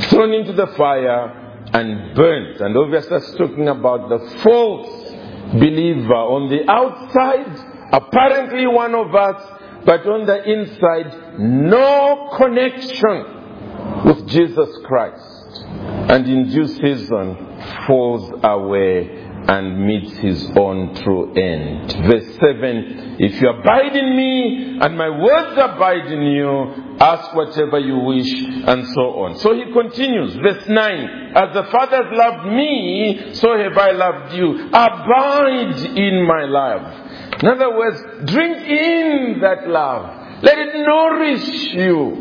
thrown 0.10 0.34
into 0.34 0.54
the 0.54 0.68
fire, 0.68 1.44
and 1.74 2.16
burnt. 2.16 2.62
And 2.62 2.78
obviously, 2.78 3.10
that's 3.10 3.32
talking 3.36 3.68
about 3.68 4.10
the 4.10 4.20
false 4.44 5.12
believer. 5.54 6.14
On 6.14 6.50
the 6.50 6.70
outside, 6.70 7.90
apparently 7.92 8.68
one 8.68 8.94
of 8.96 9.14
us, 9.16 9.42
but 9.86 10.06
on 10.08 10.26
the 10.26 10.44
inside, 10.44 11.40
no 11.40 12.30
connection 12.38 14.06
with 14.06 14.28
Jesus 14.28 14.70
Christ. 14.86 15.66
And 16.10 16.28
in 16.28 16.50
due 16.50 16.68
season, 16.68 17.54
falls 17.88 18.32
away 18.44 19.24
and 19.48 19.86
meets 19.86 20.14
his 20.18 20.50
own 20.56 20.96
true 20.96 21.34
end. 21.34 21.92
Verse 22.08 22.36
7 22.36 23.18
If 23.20 23.42
you 23.42 23.50
abide 23.50 23.96
in 23.96 24.16
me 24.16 24.78
and 24.80 24.98
my 24.98 25.10
words 25.10 25.58
abide 25.58 26.12
in 26.12 26.22
you, 26.22 26.98
ask 27.00 27.34
whatever 27.36 27.80
you 27.80 27.98
wish, 28.00 28.32
and 28.34 28.88
so 28.88 29.02
on. 29.24 29.38
So 29.40 29.54
he 29.54 29.72
continues. 29.74 30.36
Verse 30.36 30.68
9 30.68 31.34
As 31.36 31.54
the 31.54 31.64
Father 31.72 32.04
has 32.04 32.12
loved 32.12 32.48
me, 32.48 33.34
so 33.34 33.58
have 33.58 33.78
I 33.78 33.92
loved 33.92 34.34
you. 34.34 34.68
Abide 34.68 35.98
in 35.98 36.26
my 36.26 36.46
love. 36.46 37.03
In 37.44 37.50
other 37.50 37.78
words, 37.78 38.32
drink 38.32 38.58
in 38.70 39.40
that 39.42 39.68
love. 39.68 40.44
Let 40.44 40.58
it 40.60 40.76
nourish 40.88 41.74
you. 41.74 42.16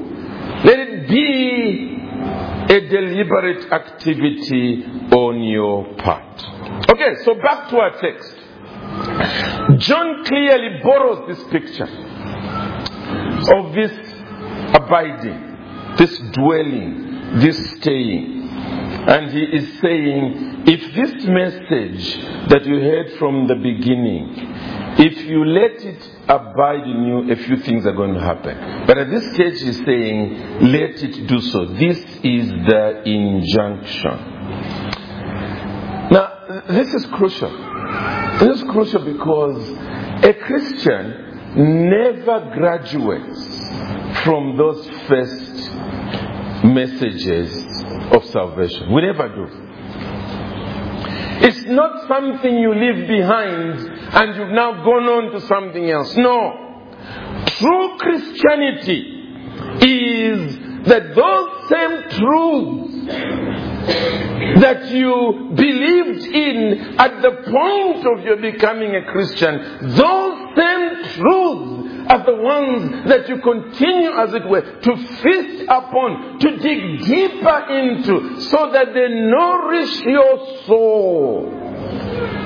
Let 0.64 0.80
it 0.80 1.08
be 1.08 1.96
a 2.74 2.80
deliberate 2.88 3.70
activity 3.70 4.84
on 5.12 5.44
your 5.44 5.94
part. 5.94 6.44
Okay, 6.90 7.14
so 7.22 7.34
back 7.36 7.70
to 7.70 7.76
our 7.76 8.00
text. 8.00 8.34
John 9.86 10.24
clearly 10.24 10.80
borrows 10.82 11.28
this 11.28 11.44
picture 11.50 11.86
of 13.54 13.74
this 13.74 13.92
abiding, 14.74 15.94
this 15.98 16.18
dwelling, 16.32 17.38
this 17.38 17.70
staying. 17.76 18.41
And 19.04 19.32
he 19.32 19.42
is 19.42 19.80
saying, 19.80 20.64
if 20.66 20.94
this 20.94 21.24
message 21.26 22.48
that 22.48 22.64
you 22.64 22.80
heard 22.80 23.18
from 23.18 23.48
the 23.48 23.56
beginning, 23.56 24.36
if 24.98 25.24
you 25.24 25.44
let 25.44 25.72
it 25.84 26.10
abide 26.28 26.84
in 26.84 27.04
you, 27.04 27.32
a 27.32 27.36
few 27.36 27.56
things 27.56 27.84
are 27.84 27.94
going 27.94 28.14
to 28.14 28.20
happen. 28.20 28.86
But 28.86 28.98
at 28.98 29.10
this 29.10 29.34
stage, 29.34 29.60
he's 29.60 29.84
saying, 29.84 30.70
let 30.70 31.02
it 31.02 31.26
do 31.26 31.40
so. 31.40 31.64
This 31.66 31.98
is 32.22 32.48
the 32.48 33.02
injunction. 33.04 34.18
Now, 36.12 36.62
this 36.68 36.94
is 36.94 37.06
crucial. 37.06 37.50
This 38.38 38.58
is 38.58 38.64
crucial 38.70 39.04
because 39.04 39.68
a 40.24 40.32
Christian 40.34 41.88
never 41.90 42.50
graduates 42.54 43.58
from 44.22 44.56
those 44.56 44.88
first 45.08 45.51
messages 46.64 47.50
of 48.12 48.24
salvation. 48.26 48.92
We 48.92 49.02
never 49.02 49.28
do. 49.28 49.46
It's 51.44 51.64
not 51.66 52.06
something 52.06 52.54
you 52.56 52.72
leave 52.74 53.08
behind 53.08 53.80
and 53.80 54.36
you've 54.36 54.50
now 54.50 54.84
gone 54.84 55.04
on 55.04 55.32
to 55.32 55.40
something 55.46 55.90
else. 55.90 56.16
No. 56.16 56.84
True 57.46 57.98
Christianity 57.98 59.18
is 59.80 60.56
that 60.86 61.14
those 61.14 61.68
same 61.68 62.02
truths 62.18 62.94
that 64.60 64.90
you 64.90 65.50
believed 65.54 66.24
in 66.26 66.96
at 66.98 67.22
the 67.22 67.30
point 67.50 68.06
of 68.06 68.24
your 68.24 68.36
becoming 68.36 68.94
a 68.94 69.04
Christian, 69.10 69.94
those 69.96 70.38
same 70.56 71.04
truths 71.14 71.81
are 72.12 72.26
the 72.26 72.36
ones 72.36 73.08
that 73.08 73.26
you 73.26 73.38
continue, 73.40 74.10
as 74.10 74.34
it 74.34 74.46
were, 74.46 74.60
to 74.60 74.96
feast 75.22 75.64
upon, 75.64 76.38
to 76.40 76.58
dig 76.58 77.04
deeper 77.06 77.58
into, 77.70 78.40
so 78.42 78.70
that 78.70 78.92
they 78.92 79.08
nourish 79.08 80.00
your 80.02 80.64
soul. 80.66 81.48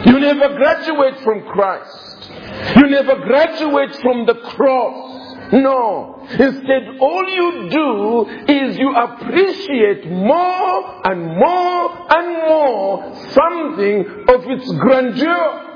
You 0.06 0.20
never 0.20 0.54
graduate 0.54 1.18
from 1.24 1.42
Christ. 1.46 2.30
You 2.76 2.88
never 2.90 3.16
graduate 3.16 3.96
from 3.96 4.26
the 4.26 4.34
cross. 4.34 5.52
No. 5.52 6.26
Instead, 6.30 6.98
all 7.00 7.28
you 7.28 7.68
do 7.70 8.26
is 8.52 8.78
you 8.78 8.94
appreciate 8.94 10.10
more 10.10 11.08
and 11.08 11.26
more 11.26 12.06
and 12.16 12.48
more 12.48 13.14
something 13.30 14.24
of 14.28 14.44
its 14.46 14.72
grandeur. 14.78 15.75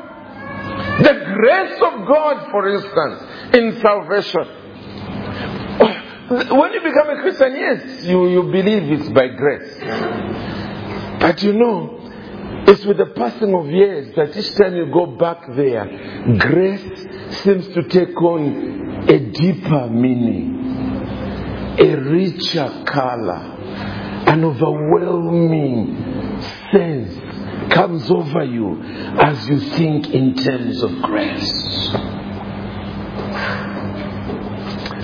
The 1.02 1.14
grace 1.34 1.80
of 1.80 2.06
God, 2.06 2.50
for 2.50 2.68
instance, 2.68 3.54
in 3.54 3.80
salvation. 3.80 4.46
Oh, 5.80 6.54
when 6.60 6.72
you 6.72 6.80
become 6.82 7.10
a 7.10 7.20
Christian, 7.22 7.54
yes, 7.56 8.04
you, 8.04 8.28
you 8.28 8.42
believe 8.44 9.00
it's 9.00 9.08
by 9.10 9.28
grace. 9.28 9.78
But 11.20 11.42
you 11.42 11.54
know, 11.54 11.98
it's 12.66 12.84
with 12.84 12.98
the 12.98 13.06
passing 13.06 13.54
of 13.54 13.66
years 13.70 14.14
that 14.14 14.36
each 14.36 14.54
time 14.54 14.76
you 14.76 14.92
go 14.92 15.06
back 15.06 15.46
there, 15.56 15.86
grace 16.38 17.08
seems 17.42 17.66
to 17.68 17.82
take 17.84 18.20
on 18.20 19.08
a 19.08 19.18
deeper 19.18 19.88
meaning, 19.88 20.56
a 21.78 21.96
richer 21.96 22.84
color, 22.86 23.56
an 24.26 24.44
overwhelming 24.44 25.96
sense 26.70 27.29
comes 27.70 28.10
over 28.10 28.44
you 28.44 28.80
as 28.82 29.48
you 29.48 29.60
think 29.60 30.08
in 30.10 30.34
terms 30.34 30.82
of 30.82 31.02
grace. 31.02 31.90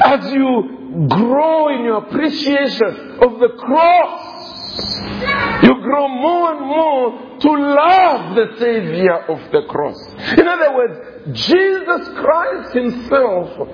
As 0.05 0.31
you 0.33 1.07
grow 1.09 1.69
in 1.75 1.85
your 1.85 1.99
appreciation 1.99 3.19
of 3.23 3.39
the 3.41 3.49
cross, 3.59 4.33
you 5.63 5.75
grow 5.83 6.09
more 6.09 6.53
and 6.53 6.67
more 6.67 7.39
to 7.41 7.51
love 7.51 8.35
the 8.35 8.57
Savior 8.59 9.25
of 9.29 9.53
the 9.53 9.63
cross. 9.69 9.97
In 10.39 10.47
other 10.47 10.75
words, 10.75 11.39
Jesus 11.39 12.09
Christ 12.09 12.75
Himself 12.75 13.69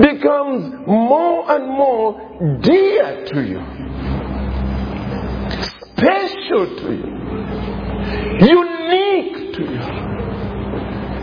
becomes 0.00 0.74
more 0.86 1.50
and 1.50 1.68
more 1.68 2.60
dear 2.62 3.24
to 3.26 3.40
you, 3.42 3.60
special 5.96 6.76
to 6.76 6.92
you, 6.94 7.67
unique 8.40 9.54
to 9.54 9.62
you. 9.62 10.08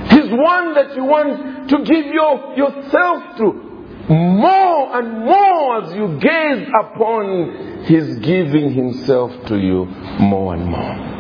He's 0.09 0.31
one 0.31 0.73
that 0.75 0.95
you 0.95 1.03
want 1.03 1.69
to 1.69 1.77
give 1.83 2.05
your, 2.07 2.55
yourself 2.55 3.37
to 3.37 3.65
more 4.09 4.97
and 4.97 5.25
more 5.25 5.83
as 5.83 5.93
you 5.93 6.19
gaze 6.19 6.67
upon 6.79 7.83
His 7.85 8.19
giving 8.19 8.73
Himself 8.73 9.31
to 9.47 9.57
you 9.57 9.85
more 10.19 10.53
and 10.53 10.65
more. 10.65 11.15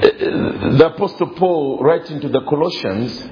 The 0.00 0.92
Apostle 0.94 1.34
Paul, 1.34 1.82
writing 1.82 2.20
to 2.20 2.28
the 2.28 2.40
Colossians, 2.42 3.28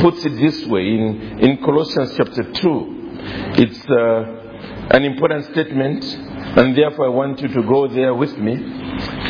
puts 0.00 0.24
it 0.24 0.36
this 0.36 0.64
way 0.66 0.82
in, 0.82 1.38
in 1.40 1.58
Colossians 1.58 2.14
chapter 2.16 2.52
2. 2.52 2.96
It's 3.58 3.84
uh, 3.88 4.24
an 4.90 5.04
important 5.04 5.44
statement, 5.46 6.04
and 6.56 6.76
therefore 6.76 7.06
I 7.06 7.10
want 7.10 7.40
you 7.42 7.48
to 7.48 7.62
go 7.62 7.86
there 7.86 8.14
with 8.14 8.36
me. 8.38 8.56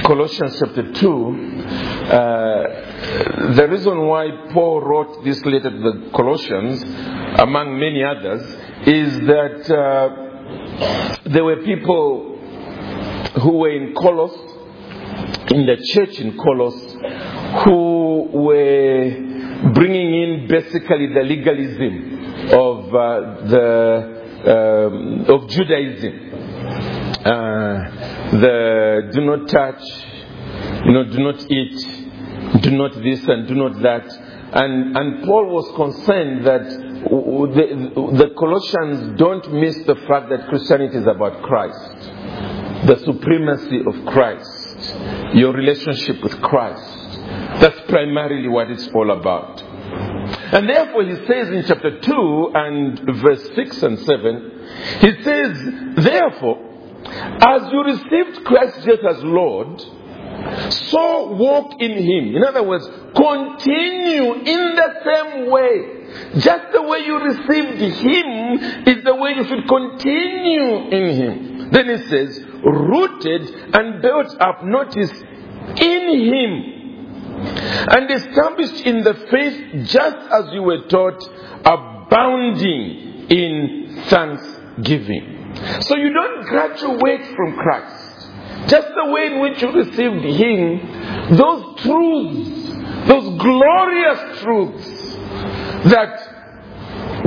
Colossians 0.02 0.56
chapter 0.60 0.92
2. 0.92 1.56
Uh, 2.06 3.52
the 3.54 3.66
reason 3.68 4.06
why 4.06 4.28
Paul 4.52 4.80
wrote 4.80 5.24
this 5.24 5.44
letter 5.44 5.70
to 5.70 5.76
the 5.76 6.10
Colossians, 6.14 6.84
among 7.40 7.80
many 7.80 8.04
others, 8.04 8.42
is 8.86 9.18
that 9.26 9.68
uh, 9.68 11.28
there 11.28 11.44
were 11.44 11.56
people 11.64 12.38
who 13.42 13.58
were 13.58 13.70
in 13.70 13.92
Colossae, 13.94 14.54
in 15.52 15.66
the 15.66 15.76
church 15.92 16.20
in 16.20 16.38
Colossae, 16.38 16.96
who 17.64 18.28
were 18.32 19.72
bringing 19.74 20.14
in 20.22 20.46
basically 20.48 21.08
the 21.12 21.22
legalism 21.24 22.52
of 22.52 22.94
uh, 22.94 23.20
the 23.48 24.16
um, 24.46 25.24
of 25.28 25.48
Judaism. 25.48 26.25
Uh, 27.26 28.30
the 28.38 29.10
do 29.12 29.20
not 29.22 29.48
touch, 29.48 29.82
you 30.84 30.92
know, 30.92 31.02
do 31.10 31.18
not 31.24 31.50
eat, 31.50 32.62
do 32.62 32.70
not 32.70 32.94
this 33.02 33.26
and 33.26 33.48
do 33.48 33.56
not 33.56 33.82
that. 33.82 34.06
And, 34.52 34.96
and 34.96 35.24
Paul 35.24 35.46
was 35.46 35.74
concerned 35.74 36.46
that 36.46 36.62
the, 36.70 38.16
the 38.16 38.30
Colossians 38.38 39.18
don't 39.18 39.52
miss 39.54 39.76
the 39.86 39.96
fact 40.06 40.28
that 40.30 40.46
Christianity 40.48 40.98
is 40.98 41.06
about 41.08 41.42
Christ, 41.42 41.98
the 42.86 43.02
supremacy 43.04 43.80
of 43.84 44.06
Christ, 44.06 44.94
your 45.34 45.52
relationship 45.52 46.22
with 46.22 46.40
Christ. 46.40 47.18
That's 47.60 47.80
primarily 47.88 48.46
what 48.46 48.70
it's 48.70 48.86
all 48.94 49.10
about. 49.10 49.62
And 50.54 50.68
therefore, 50.68 51.02
he 51.02 51.16
says 51.26 51.48
in 51.48 51.64
chapter 51.66 51.98
2 51.98 52.50
and 52.54 53.00
verse 53.20 53.50
6 53.56 53.82
and 53.82 53.98
7, 53.98 54.52
he 55.00 55.22
says, 55.24 56.04
Therefore, 56.04 56.65
as 57.09 57.73
you 57.73 57.83
received 57.85 58.45
Christ 58.45 58.85
Jesus 58.85 59.05
as 59.09 59.23
Lord, 59.23 59.81
so 60.71 61.33
walk 61.33 61.81
in 61.81 61.92
Him. 61.92 62.37
In 62.37 62.45
other 62.45 62.62
words, 62.62 62.87
continue 63.14 64.35
in 64.35 64.77
the 64.77 64.95
same 65.05 65.51
way. 65.51 66.38
Just 66.38 66.73
the 66.73 66.83
way 66.83 67.01
you 67.01 67.19
received 67.19 67.81
Him 67.81 68.87
is 68.87 69.05
the 69.05 69.14
way 69.14 69.33
you 69.37 69.45
should 69.45 69.69
continue 69.69 70.90
in 70.90 71.16
Him. 71.16 71.71
Then 71.71 71.90
it 71.90 72.09
says, 72.09 72.40
rooted 72.62 73.75
and 73.75 74.03
built 74.03 74.37
up, 74.40 74.64
notice, 74.64 75.11
in 75.11 76.33
Him 76.33 76.77
and 77.38 78.11
established 78.11 78.81
in 78.87 79.03
the 79.03 79.14
faith 79.31 79.87
just 79.88 80.16
as 80.31 80.53
you 80.53 80.62
were 80.62 80.87
taught, 80.88 81.23
abounding 81.64 83.27
in 83.29 84.03
thanksgiving. 84.09 85.36
So 85.81 85.97
you 85.97 86.12
don't 86.12 86.45
graduate 86.47 87.35
from 87.37 87.57
Christ. 87.57 88.29
Just 88.69 88.88
the 88.88 89.11
way 89.12 89.27
in 89.27 89.40
which 89.40 89.62
you 89.62 89.71
received 89.71 90.25
Him, 90.25 91.37
those 91.37 91.81
truths, 91.81 93.09
those 93.09 93.38
glorious 93.38 94.40
truths 94.42 95.16
that 95.90 96.37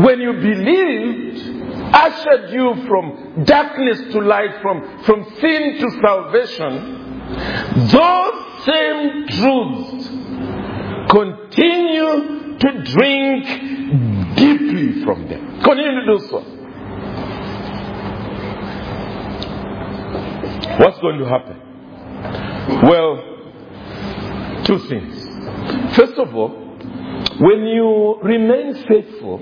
when 0.04 0.20
you 0.20 0.34
believed, 0.34 1.60
ushered 1.94 2.52
you 2.52 2.86
from 2.88 3.44
darkness 3.46 4.00
to 4.13 4.20
light, 4.20 4.62
from, 4.62 5.04
from 5.04 5.24
sin 5.39 5.78
to 5.80 5.89
salvation, 6.02 7.00
those 7.88 8.65
same 8.65 9.28
truths 9.28 10.08
continue 11.10 12.58
to 12.60 12.84
drink 12.84 13.46
deeply 14.36 15.04
from 15.04 15.28
them. 15.28 15.62
Continue 15.62 16.02
to 16.02 16.06
do 16.06 16.28
so. 16.28 16.59
What's 20.80 20.98
going 21.00 21.20
to 21.20 21.26
happen? 21.26 21.60
Well, 22.84 24.63
two 24.63 24.80
things. 24.88 25.94
First 25.94 26.13
of 26.13 26.34
all, 26.34 26.48
when 27.39 27.65
you 27.65 28.18
remain 28.24 28.76
faithful 28.88 29.42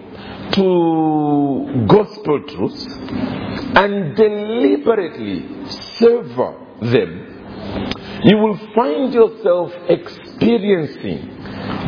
to 0.53 1.85
gospel 1.87 2.41
truths 2.41 2.87
and 2.87 4.15
deliberately 4.15 5.45
savor 5.69 6.57
them, 6.81 8.21
you 8.23 8.37
will 8.37 8.57
find 8.73 9.13
yourself 9.13 9.71
experiencing 9.89 11.27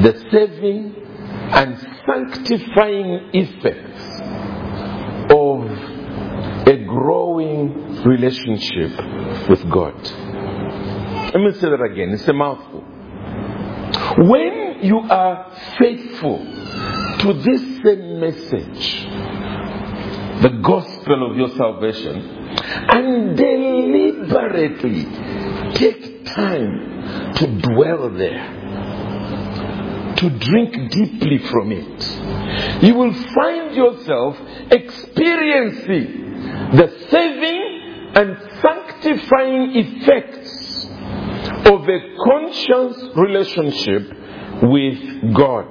the 0.03 0.13
saving 0.31 0.95
and 1.53 1.75
sanctifying 2.05 3.31
effects 3.33 4.08
a 6.69 6.85
growing 6.85 8.03
relationship 8.03 8.91
with 9.49 9.67
God. 9.71 9.95
Let 11.33 11.41
me 11.41 11.51
say 11.53 11.67
that 11.67 11.81
again, 11.91 12.11
it's 12.11 12.27
a 12.27 12.33
mouthful. 12.33 12.81
When 14.27 14.79
you 14.83 14.99
are 14.99 15.51
faithful 15.79 16.37
to 17.19 17.33
this 17.33 17.61
same 17.83 18.19
message, 18.19 19.05
the 20.43 20.59
gospel 20.61 21.31
of 21.31 21.37
your 21.37 21.49
salvation, 21.49 22.21
and 22.61 23.35
deliberately 23.35 25.05
take 25.73 26.25
time 26.25 27.33
to 27.33 27.47
dwell 27.47 28.11
there, 28.11 28.45
to 30.17 30.29
drink 30.29 30.91
deeply 30.91 31.39
from 31.49 31.71
it, 31.71 32.83
you 32.83 32.93
will 32.93 33.13
find 33.13 33.75
yourself 33.75 34.37
experiencing 34.69 36.28
the 36.73 36.87
saving 37.09 38.11
and 38.15 38.37
sanctifying 38.61 39.71
effects 39.75 40.85
of 41.67 41.87
a 41.87 41.99
conscious 42.25 43.15
relationship 43.15 44.13
with 44.63 45.33
God. 45.33 45.67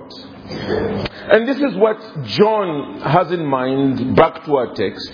And 1.30 1.46
this 1.46 1.58
is 1.58 1.76
what 1.76 2.22
John 2.24 3.00
has 3.00 3.30
in 3.32 3.44
mind, 3.44 4.16
back 4.16 4.44
to 4.44 4.56
our 4.56 4.74
text, 4.74 5.12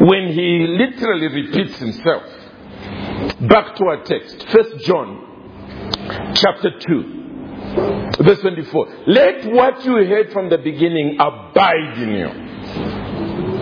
when 0.00 0.32
he 0.32 0.66
literally 0.78 1.28
repeats 1.28 1.78
himself. 1.78 2.22
Back 3.48 3.76
to 3.76 3.84
our 3.86 4.02
text, 4.04 4.46
First 4.48 4.84
John 4.84 5.20
chapter 6.34 6.70
2, 6.78 8.14
verse 8.20 8.40
24. 8.40 9.04
Let 9.06 9.52
what 9.52 9.84
you 9.84 9.92
heard 9.92 10.32
from 10.32 10.50
the 10.50 10.58
beginning 10.58 11.16
abide 11.18 11.98
in 11.98 12.10
you. 12.10 12.28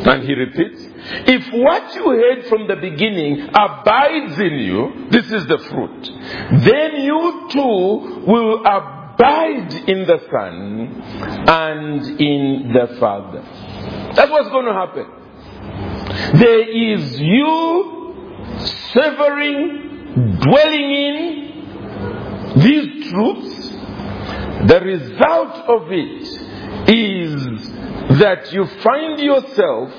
And 0.04 0.24
he 0.24 0.34
repeats, 0.34 0.81
if 1.04 1.52
what 1.52 1.94
you 1.94 2.10
heard 2.10 2.46
from 2.46 2.68
the 2.68 2.76
beginning 2.76 3.48
abides 3.48 4.38
in 4.38 4.54
you, 4.54 5.08
this 5.10 5.30
is 5.32 5.46
the 5.46 5.58
fruit, 5.58 6.10
then 6.64 7.02
you 7.02 7.48
too 7.50 8.24
will 8.26 8.60
abide 8.64 9.88
in 9.88 10.06
the 10.06 10.20
Son 10.30 11.02
and 11.48 12.20
in 12.20 12.72
the 12.72 12.96
Father. 12.98 13.42
That's 14.14 14.30
what's 14.30 14.48
going 14.50 14.66
to 14.66 14.74
happen. 14.74 15.06
There 16.38 16.68
is 16.68 17.20
you 17.20 18.02
severing, 18.92 20.38
dwelling 20.40 20.90
in 20.90 21.52
these 22.56 23.10
truths. 23.10 23.70
The 24.68 24.80
result 24.80 25.56
of 25.68 25.90
it 25.90 26.22
is 26.88 27.72
that 28.20 28.52
you 28.52 28.66
find 28.66 29.18
yourself 29.18 29.90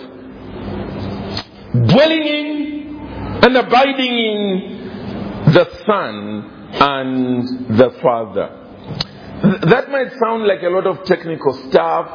dwelling 1.73 2.23
in 2.23 2.99
and 3.43 3.57
abiding 3.57 4.13
in 4.13 5.51
the 5.53 5.69
Son 5.85 6.69
and 6.73 7.77
the 7.77 7.89
Father. 8.01 8.59
That 9.63 9.89
might 9.89 10.11
sound 10.19 10.45
like 10.47 10.61
a 10.63 10.69
lot 10.69 10.87
of 10.87 11.03
technical 11.05 11.53
stuff, 11.69 12.07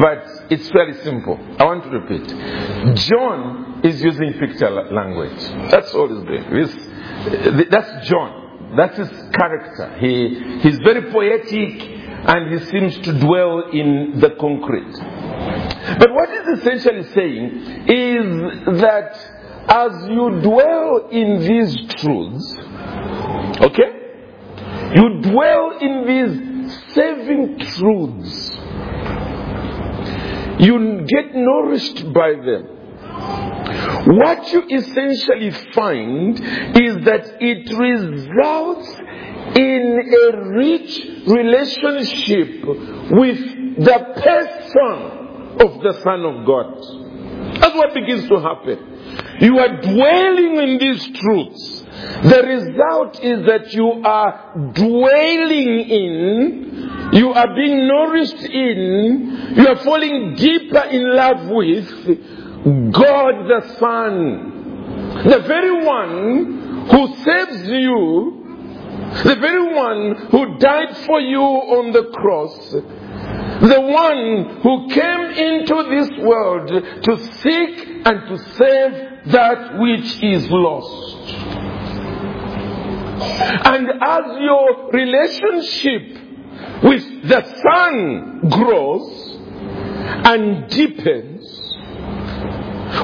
but 0.00 0.24
it's 0.50 0.70
very 0.70 0.94
simple. 1.02 1.38
I 1.58 1.64
want 1.64 1.84
to 1.84 1.90
repeat. 1.90 2.96
John 3.08 3.80
is 3.82 4.00
using 4.02 4.34
picture 4.34 4.70
language. 4.70 5.38
That's 5.70 5.92
all 5.94 6.08
he's 6.08 6.24
doing. 6.24 6.44
He's, 6.54 7.68
that's 7.68 8.08
John. 8.08 8.74
That's 8.76 8.96
his 8.96 9.10
character. 9.32 9.96
He, 9.98 10.60
he's 10.60 10.78
very 10.78 11.10
poetic 11.10 11.82
and 12.24 12.52
he 12.52 12.64
seems 12.66 12.98
to 13.00 13.18
dwell 13.18 13.70
in 13.70 14.20
the 14.20 14.30
concrete. 14.38 14.94
But 15.98 16.12
what 16.14 16.28
he's 16.30 16.58
essentially 16.58 17.02
saying 17.14 17.86
is 17.88 18.80
that 18.80 19.32
as 19.68 20.08
you 20.08 20.40
dwell 20.42 21.08
in 21.10 21.38
these 21.40 21.76
truths, 21.96 22.56
okay, 23.60 24.02
you 24.94 25.20
dwell 25.22 25.78
in 25.80 26.06
these 26.06 26.94
saving 26.94 27.58
truths, 27.58 28.50
you 30.58 31.04
get 31.06 31.34
nourished 31.34 32.12
by 32.12 32.32
them. 32.32 32.68
What 34.04 34.52
you 34.52 34.64
essentially 34.70 35.50
find 35.72 36.38
is 36.38 37.04
that 37.04 37.36
it 37.40 37.72
results 37.76 38.88
in 39.56 40.00
a 40.22 40.48
rich 40.56 41.06
relationship 41.26 42.64
with 43.10 43.84
the 43.84 43.98
person 44.22 45.21
of 45.60 45.82
the 45.82 46.00
Son 46.02 46.24
of 46.24 46.46
God. 46.46 47.60
That's 47.60 47.74
what 47.74 47.94
begins 47.94 48.28
to 48.28 48.40
happen. 48.40 48.92
You 49.40 49.58
are 49.58 49.80
dwelling 49.80 50.56
in 50.56 50.78
these 50.78 51.04
truths. 51.18 51.84
The 52.22 52.42
result 52.42 53.20
is 53.22 53.46
that 53.46 53.72
you 53.72 54.02
are 54.04 54.70
dwelling 54.72 55.80
in, 55.90 57.10
you 57.12 57.32
are 57.32 57.54
being 57.54 57.86
nourished 57.86 58.42
in, 58.42 59.54
you 59.56 59.68
are 59.68 59.76
falling 59.76 60.34
deeper 60.34 60.84
in 60.90 61.14
love 61.14 61.48
with 61.48 61.88
God 62.92 63.48
the 63.48 63.76
Son. 63.78 65.24
The 65.24 65.40
very 65.40 65.84
one 65.84 66.88
who 66.90 67.14
saves 67.24 67.68
you, 67.68 68.38
the 69.24 69.36
very 69.36 69.74
one 69.74 70.28
who 70.30 70.58
died 70.58 70.96
for 70.98 71.20
you 71.20 71.40
on 71.40 71.92
the 71.92 72.04
cross, 72.14 72.74
the 73.62 73.80
one 73.80 74.60
who 74.60 74.88
came 74.90 75.20
into 75.30 75.84
this 75.88 76.10
world 76.24 76.68
to 76.68 77.16
seek 77.38 78.02
and 78.04 78.28
to 78.28 78.38
save 78.56 79.32
that 79.32 79.78
which 79.78 80.22
is 80.22 80.50
lost. 80.50 81.12
And 83.64 83.88
as 84.02 84.24
your 84.40 84.90
relationship 84.90 86.02
with 86.82 87.28
the 87.28 87.42
Son 87.62 88.40
grows 88.50 89.38
and 90.26 90.68
deepens, 90.68 91.62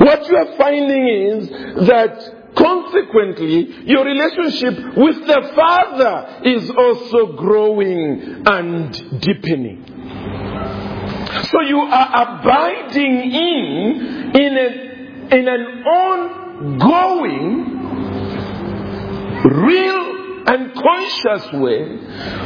what 0.00 0.28
you 0.28 0.36
are 0.36 0.56
finding 0.56 1.08
is 1.08 1.48
that 1.86 2.54
consequently 2.56 3.84
your 3.86 4.04
relationship 4.04 4.96
with 4.96 5.24
the 5.24 5.52
Father 5.54 6.40
is 6.44 6.68
also 6.70 7.36
growing 7.36 8.42
and 8.44 9.20
deepening. 9.20 9.87
So 11.44 11.60
you 11.60 11.78
are 11.78 12.40
abiding 12.40 13.32
in, 13.32 14.32
in, 14.34 14.56
a, 14.56 14.68
in 15.36 15.48
an 15.48 15.84
ongoing, 15.86 17.48
real 19.44 20.08
and 20.48 20.74
conscious 20.74 21.52
way 21.52 21.82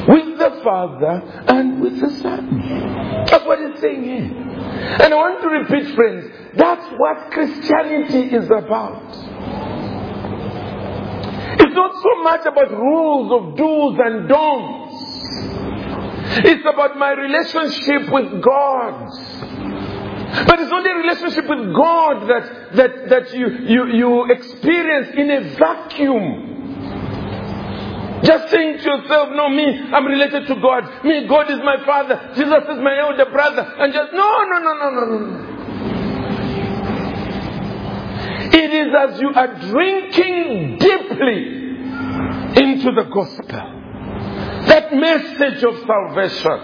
with 0.08 0.38
the 0.38 0.60
Father 0.64 1.22
and 1.46 1.80
with 1.80 2.00
the 2.00 2.10
Son. 2.20 2.58
That's 3.26 3.44
what 3.46 3.60
it's 3.60 3.80
saying 3.80 4.02
here. 4.04 4.30
And 5.02 5.14
I 5.14 5.16
want 5.16 5.40
to 5.42 5.48
repeat, 5.48 5.94
friends, 5.94 6.24
that's 6.56 6.86
what 6.98 7.30
Christianity 7.30 8.34
is 8.34 8.46
about. 8.46 9.08
It's 11.60 11.74
not 11.74 11.92
so 12.02 12.22
much 12.22 12.44
about 12.44 12.70
rules 12.72 13.32
of 13.32 13.56
do's 13.56 13.98
and 14.04 14.28
don'ts. 14.28 14.81
It's 16.34 16.64
about 16.66 16.96
my 16.98 17.12
relationship 17.12 18.10
with 18.10 18.42
God. 18.42 19.10
But 20.46 20.60
it's 20.60 20.70
not 20.70 20.86
a 20.86 20.94
relationship 20.94 21.46
with 21.46 21.74
God 21.74 22.26
that, 22.26 22.76
that, 22.76 23.08
that 23.10 23.34
you, 23.34 23.48
you, 23.68 23.86
you 23.92 24.24
experience 24.32 25.08
in 25.14 25.30
a 25.30 25.40
vacuum. 25.56 26.48
Just 28.24 28.50
saying 28.50 28.78
to 28.78 28.84
yourself, 28.84 29.28
no, 29.32 29.50
me, 29.50 29.66
I'm 29.92 30.06
related 30.06 30.46
to 30.46 30.54
God. 30.54 31.04
Me, 31.04 31.26
God 31.28 31.50
is 31.50 31.58
my 31.58 31.84
father. 31.84 32.32
Jesus 32.34 32.62
is 32.62 32.78
my 32.80 32.98
elder 32.98 33.26
brother. 33.30 33.74
And 33.78 33.92
just, 33.92 34.12
no, 34.14 34.42
no, 34.44 34.58
no, 34.58 34.74
no, 34.74 34.90
no, 34.90 35.04
no. 35.18 35.48
It 38.54 38.72
is 38.72 38.88
as 38.96 39.20
you 39.20 39.32
are 39.34 39.54
drinking 39.68 40.78
deeply 40.78 41.62
into 42.64 42.90
the 42.92 43.04
gospel 43.12 43.81
that 44.66 44.92
message 44.92 45.62
of 45.64 45.76
salvation, 45.86 46.60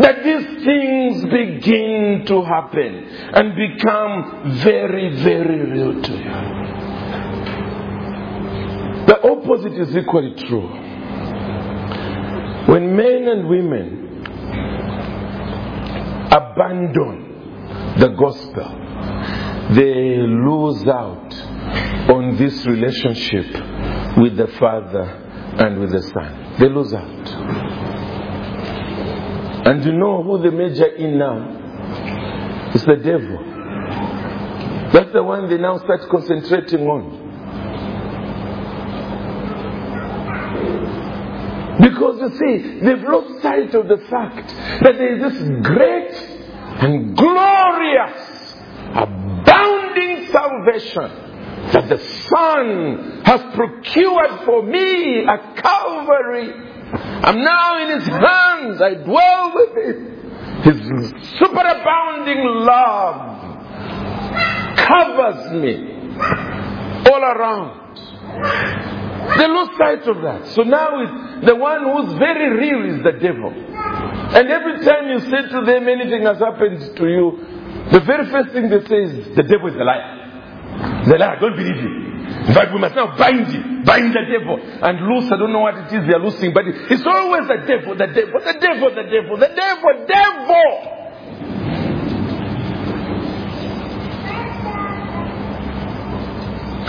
that 0.00 0.22
these 0.22 0.64
things 0.64 1.24
begin 1.24 2.24
to 2.26 2.42
happen 2.44 3.04
and 3.34 3.54
become 3.56 4.52
very, 4.62 5.16
very 5.22 5.70
real 5.70 6.02
to 6.02 6.12
you. 6.12 6.60
The 9.06 9.18
opposite 9.28 9.72
is 9.72 9.96
equally 9.96 10.34
true. 10.34 10.68
When 12.66 12.94
men 12.94 13.28
and 13.28 13.48
women 13.48 14.24
abandon 16.30 17.26
the 17.98 18.08
gospel, 18.08 18.76
they 19.74 20.16
lose 20.18 20.86
out 20.86 21.34
on 22.10 22.36
this 22.36 22.64
relationship 22.66 23.46
with 24.16 24.36
the 24.36 24.46
Father 24.58 25.29
and 25.58 25.80
with 25.80 25.92
the 25.92 26.02
Son. 26.02 26.56
They 26.58 26.68
lose 26.68 26.92
out. 26.94 27.28
And 29.66 29.84
you 29.84 29.92
know 29.92 30.22
who 30.22 30.42
they 30.42 30.50
major 30.50 30.86
in 30.86 31.18
now? 31.18 32.70
It's 32.74 32.84
the 32.84 32.96
devil. 32.96 33.38
That's 34.92 35.12
the 35.12 35.22
one 35.22 35.48
they 35.48 35.58
now 35.58 35.78
start 35.78 36.00
concentrating 36.10 36.86
on. 36.86 37.20
Because 41.80 42.20
you 42.20 42.30
see, 42.38 42.80
they've 42.80 43.02
lost 43.02 43.42
sight 43.42 43.74
of 43.74 43.88
the 43.88 43.98
fact 44.10 44.48
that 44.82 44.98
there 44.98 45.16
is 45.16 45.32
this 45.32 45.42
great 45.62 46.14
and 46.82 47.16
glorious, 47.16 48.54
abounding 48.94 50.26
salvation 50.30 51.10
that 51.72 51.88
the 51.88 51.98
Son 51.98 53.19
has 53.30 53.54
procured 53.54 54.44
for 54.44 54.62
me 54.64 55.24
at 55.24 55.56
Calvary. 55.62 56.50
I'm 57.22 57.44
now 57.44 57.82
in 57.82 58.00
His 58.00 58.08
hands. 58.08 58.82
I 58.82 58.94
dwell 58.94 59.52
with 59.54 59.76
Him. 59.84 59.98
His 60.66 60.76
superabounding 61.38 62.42
love 62.66 63.18
covers 64.76 65.52
me 65.62 65.74
all 67.08 67.22
around. 67.22 67.78
They 69.38 69.46
lose 69.46 69.68
sight 69.78 70.08
of 70.08 70.22
that. 70.22 70.46
So 70.56 70.62
now 70.62 70.90
the 71.44 71.54
one 71.54 71.84
who's 71.84 72.18
very 72.18 72.50
real 72.58 72.96
is 72.96 73.02
the 73.04 73.12
devil. 73.12 73.52
And 73.52 74.48
every 74.48 74.84
time 74.84 75.08
you 75.08 75.20
say 75.20 75.48
to 75.50 75.64
them 75.64 75.88
anything 75.88 76.24
has 76.24 76.38
happened 76.38 76.96
to 76.96 77.06
you, 77.06 77.46
the 77.92 78.00
very 78.00 78.26
first 78.28 78.52
thing 78.52 78.68
they 78.68 78.84
say 78.86 79.02
is, 79.04 79.36
the 79.36 79.44
devil 79.44 79.68
is 79.68 79.76
a 79.76 79.84
liar. 79.84 81.04
The 81.06 81.16
liar, 81.16 81.38
don't 81.40 81.56
believe 81.56 81.76
you. 81.76 82.09
In 82.30 82.74
we 82.74 82.80
must 82.80 82.94
now 82.94 83.16
bind 83.16 83.52
you, 83.52 83.84
bind 83.84 84.12
the 84.14 84.24
devil, 84.26 84.58
and 84.58 85.00
loose. 85.06 85.30
I 85.30 85.36
don't 85.36 85.52
know 85.52 85.60
what 85.60 85.76
it 85.76 85.92
is 85.92 86.06
they 86.06 86.14
are 86.14 86.22
losing, 86.22 86.52
but 86.52 86.64
it's 86.66 87.06
always 87.06 87.46
the 87.46 87.62
devil, 87.66 87.94
the 87.94 88.06
devil, 88.06 88.40
the 88.40 88.54
devil, 88.58 88.90
the 88.90 89.02
devil, 89.02 89.36
the 89.36 89.48
devil, 89.54 89.90
the 89.94 90.06
devil. 90.06 90.70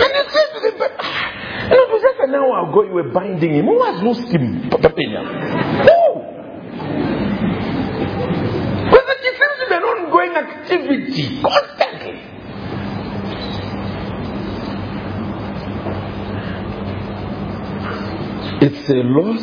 And 0.02 0.12
you 0.14 0.24
say 0.30 0.46
to 0.54 0.60
them, 0.62 0.76
but 0.78 0.92
and 1.72 1.80
it 1.80 1.90
was 1.90 2.02
just 2.02 2.20
an 2.20 2.36
hour 2.36 2.70
ago 2.70 2.84
you 2.84 2.94
were 2.94 3.12
binding 3.14 3.54
him. 3.54 3.66
Who 3.66 3.84
has 3.84 4.02
lost 4.02 4.28
him, 4.34 4.70
Papenya? 4.70 5.24
Who? 5.86 6.02
But 8.90 9.04
it 9.08 9.70
be 9.70 9.76
an 9.76 9.84
ongoing 9.84 10.36
activity, 10.36 11.42
constantly. 11.42 12.32
It's 18.64 18.81
a 18.92 19.04
loss 19.04 19.42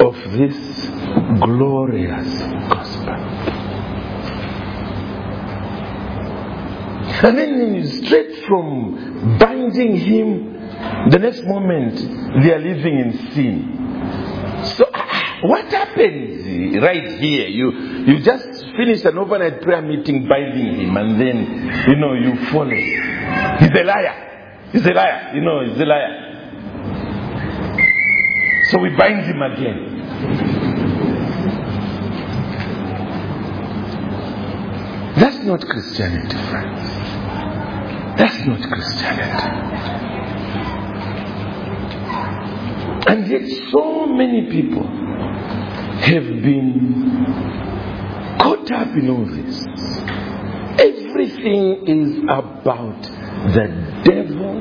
of 0.00 0.14
this 0.32 0.56
glorious 1.40 2.42
gospel. 2.68 3.14
And 7.24 7.38
then 7.38 7.86
straight 7.86 8.44
from 8.46 9.38
binding 9.38 9.96
him, 9.96 10.54
the 11.10 11.18
next 11.18 11.42
moment 11.44 11.96
they 12.42 12.52
are 12.52 12.58
living 12.58 12.98
in 12.98 13.32
sin. 13.32 14.64
So 14.76 14.84
ah, 14.92 15.08
ah, 15.10 15.38
what 15.42 15.72
happens 15.72 16.82
right 16.82 17.20
here? 17.20 17.48
You 17.48 17.70
you 18.06 18.20
just 18.20 18.64
finish 18.76 19.04
an 19.04 19.18
overnight 19.18 19.62
prayer 19.62 19.82
meeting 19.82 20.28
binding 20.28 20.80
him 20.80 20.96
and 20.96 21.20
then 21.20 21.36
you 21.88 21.96
know 21.96 22.14
you 22.14 22.36
follow. 22.50 22.70
He's 22.70 23.70
a 23.70 23.84
liar. 23.84 24.68
He's 24.72 24.86
a 24.86 24.92
liar. 24.92 25.32
You 25.34 25.40
know, 25.40 25.64
he's 25.66 25.80
a 25.80 25.86
liar. 25.86 26.23
So 28.74 28.80
we 28.80 28.88
bind 28.88 29.24
him 29.24 29.40
again. 29.40 29.78
That's 35.16 35.38
not 35.44 35.64
Christianity, 35.64 36.36
friends. 36.50 36.88
That's 38.18 38.44
not 38.48 38.68
Christianity. 38.68 39.48
And 43.06 43.28
yet, 43.28 43.48
so 43.70 44.06
many 44.06 44.50
people 44.50 44.88
have 44.88 46.26
been 46.42 47.14
caught 48.40 48.72
up 48.72 48.88
in 48.96 49.08
all 49.08 49.24
this. 49.24 49.66
Everything 50.80 51.86
is 51.86 52.18
about 52.24 53.02
the 53.54 53.68
devil, 54.02 54.60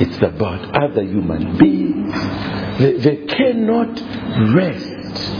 it's 0.00 0.16
about 0.22 0.74
other 0.82 1.02
human 1.02 1.58
beings. 1.58 2.69
They, 2.80 2.92
they 2.92 3.16
cannot 3.26 4.00
rest 4.54 5.32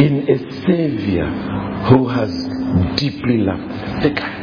in 0.00 0.28
a 0.28 0.36
Savior 0.66 1.30
who 1.86 2.08
has 2.08 2.32
deeply 2.96 3.38
loved 3.38 3.70
them. 3.70 4.00
They 4.00 4.10
can't. 4.10 4.36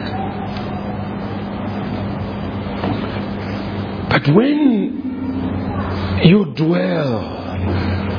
But 4.10 4.28
when 4.34 6.22
you 6.24 6.46
dwell 6.56 7.18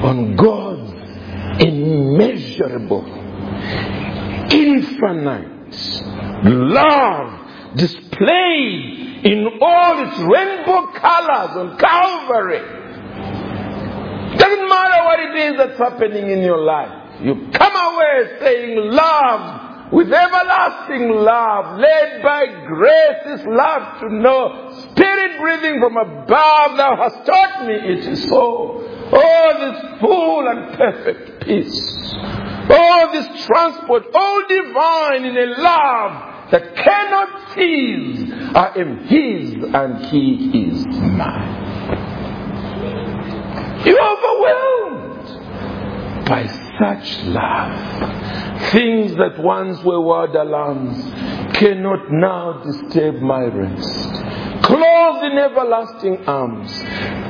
on 0.04 0.36
God's 0.36 0.92
immeasurable, 1.62 3.06
infinite 4.50 5.76
love 6.44 7.76
displayed 7.76 9.24
in 9.24 9.48
all 9.62 10.06
its 10.06 10.18
rainbow 10.18 10.92
colors 10.92 11.56
on 11.56 11.78
Calvary, 11.78 12.83
it 15.18 15.52
is 15.52 15.56
that's 15.58 15.78
happening 15.78 16.30
in 16.30 16.40
your 16.40 16.58
life. 16.58 17.20
You 17.20 17.48
come 17.52 17.74
away 17.74 18.38
saying, 18.40 18.90
Love 18.90 19.64
with 19.92 20.12
everlasting 20.12 21.08
love, 21.10 21.78
led 21.78 22.22
by 22.22 22.46
grace 22.66 23.38
is 23.38 23.46
love 23.46 24.00
to 24.00 24.12
know. 24.12 24.88
Spirit 24.90 25.40
breathing 25.40 25.78
from 25.78 25.96
above, 25.96 26.76
thou 26.76 26.96
hast 26.96 27.24
taught 27.26 27.66
me 27.66 27.74
it 27.74 28.04
is 28.04 28.24
so. 28.24 28.80
Oh, 29.12 29.52
this 29.60 30.00
full 30.00 30.48
and 30.48 30.76
perfect 30.76 31.44
peace. 31.44 32.12
Oh, 32.70 33.08
this 33.12 33.46
transport, 33.46 34.04
all 34.14 34.42
divine 34.48 35.24
in 35.26 35.36
a 35.36 35.62
love 35.62 36.50
that 36.50 36.74
cannot 36.76 37.54
cease. 37.54 38.32
I 38.54 38.72
am 38.76 38.98
His 39.06 39.52
and 39.74 40.06
He 40.06 40.70
is 40.70 40.86
mine. 40.86 41.60
You're 43.84 44.00
overwhelmed 44.00 45.03
by 46.26 46.46
such 46.78 47.22
love. 47.24 48.70
Things 48.70 49.14
that 49.16 49.38
once 49.38 49.82
were 49.84 50.00
wild 50.00 50.34
alarms 50.34 51.02
cannot 51.56 52.10
now 52.10 52.62
disturb 52.64 53.20
my 53.20 53.44
rest. 53.44 54.10
Clothed 54.62 55.24
in 55.24 55.38
everlasting 55.38 56.24
arms, 56.26 56.72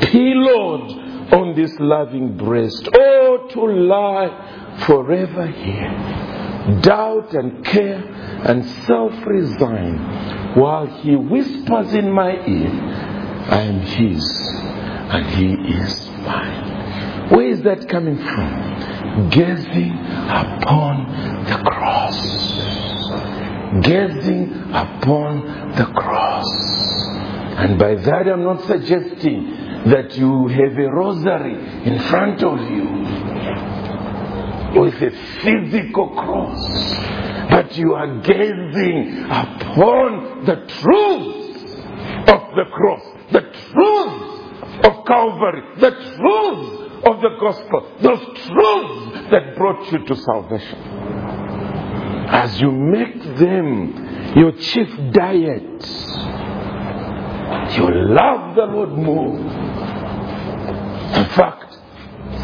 pillowed 0.07 1.33
on 1.33 1.55
this 1.57 1.75
loving 1.81 2.37
breast. 2.37 2.89
Oh, 2.95 3.49
to 3.51 3.61
lie 3.67 4.77
forever 4.87 5.47
here. 5.49 6.81
Doubt 6.81 7.35
and 7.35 7.65
care 7.65 8.03
and 8.45 8.65
self 8.87 9.13
resign 9.27 9.99
while 10.55 10.87
he 10.87 11.17
whispers 11.17 11.93
in 11.95 12.11
my 12.11 12.31
ear, 12.47 12.71
I 13.51 13.61
am 13.63 13.81
his 13.81 14.25
and 15.11 15.27
he 15.27 15.53
is 15.75 16.09
mine. 16.23 16.74
Where 17.31 17.49
is 17.49 17.63
that 17.63 17.89
coming 17.89 18.19
from? 18.19 18.95
gazing 19.31 19.93
upon 19.93 21.07
the 21.45 21.57
cross. 21.71 22.17
Gazing 23.83 24.53
upon 24.73 25.73
the 25.77 25.87
cross. 25.95 26.47
And 27.57 27.79
by 27.79 27.95
that, 27.95 28.29
I'm 28.29 28.43
not 28.43 28.65
suggesting 28.67 29.51
that 29.87 30.17
you 30.17 30.49
have 30.49 30.77
a 30.79 30.91
rosary 30.91 31.55
in 31.85 31.99
front 32.09 32.43
of 32.43 32.59
you 32.71 32.89
with 34.81 34.95
a 34.95 35.11
physical 35.43 36.09
cross, 36.09 37.51
but 37.51 37.77
you 37.77 37.95
are 37.95 38.21
gazing 38.23 39.25
upon 39.27 40.45
the 40.45 40.57
truth 40.67 41.77
of 42.29 42.55
the 42.57 42.65
cross, 42.73 43.03
the 43.31 43.43
truth 43.71 44.85
of 44.85 45.05
Calvary, 45.07 45.63
the 45.79 45.91
truth 46.17 46.84
of 47.07 47.21
the 47.21 47.37
gospel, 47.39 47.87
those 48.01 48.21
truths 48.47 49.31
that 49.31 49.57
brought 49.57 49.93
you 49.93 50.05
to 50.07 50.17
salvation. 50.17 50.79
As 52.29 52.61
you 52.61 52.71
make 52.71 53.23
them 53.37 54.35
your 54.37 54.53
chief 54.53 54.89
diet, 55.13 55.87
you 57.77 57.91
love 57.91 58.55
the 58.57 58.65
Lord 58.65 58.91
more. 58.91 59.37
In 61.17 61.25
fact, 61.31 61.77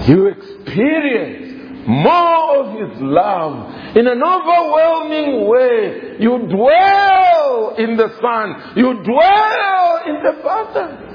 you 0.09 0.27
experience 0.27 1.87
more 1.87 2.57
of 2.59 2.91
His 2.91 3.01
love 3.03 3.97
in 3.97 4.07
an 4.07 4.23
overwhelming 4.23 5.49
way. 5.49 6.17
You 6.21 6.39
dwell 6.47 7.75
in 7.79 7.97
the 7.97 8.09
Son, 8.21 8.73
you 8.77 9.03
dwell 9.03 10.01
in 10.07 10.23
the 10.23 10.43
Father. 10.43 11.10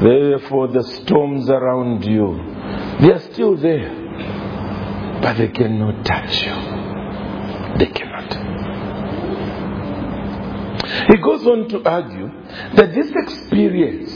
Therefore, 0.00 0.68
the 0.68 0.82
storms 0.82 1.48
around 1.48 2.04
you, 2.04 2.36
they 3.00 3.12
are 3.12 3.20
still 3.32 3.56
there, 3.56 3.90
but 5.22 5.38
they 5.38 5.48
cannot 5.48 6.04
touch 6.04 6.42
you. 6.42 6.54
They 7.78 7.86
cannot. 7.86 8.16
He 11.08 11.16
goes 11.16 11.46
on 11.46 11.68
to 11.70 11.88
argue 11.88 12.30
that 12.74 12.94
this 12.94 13.10
experience 13.10 14.12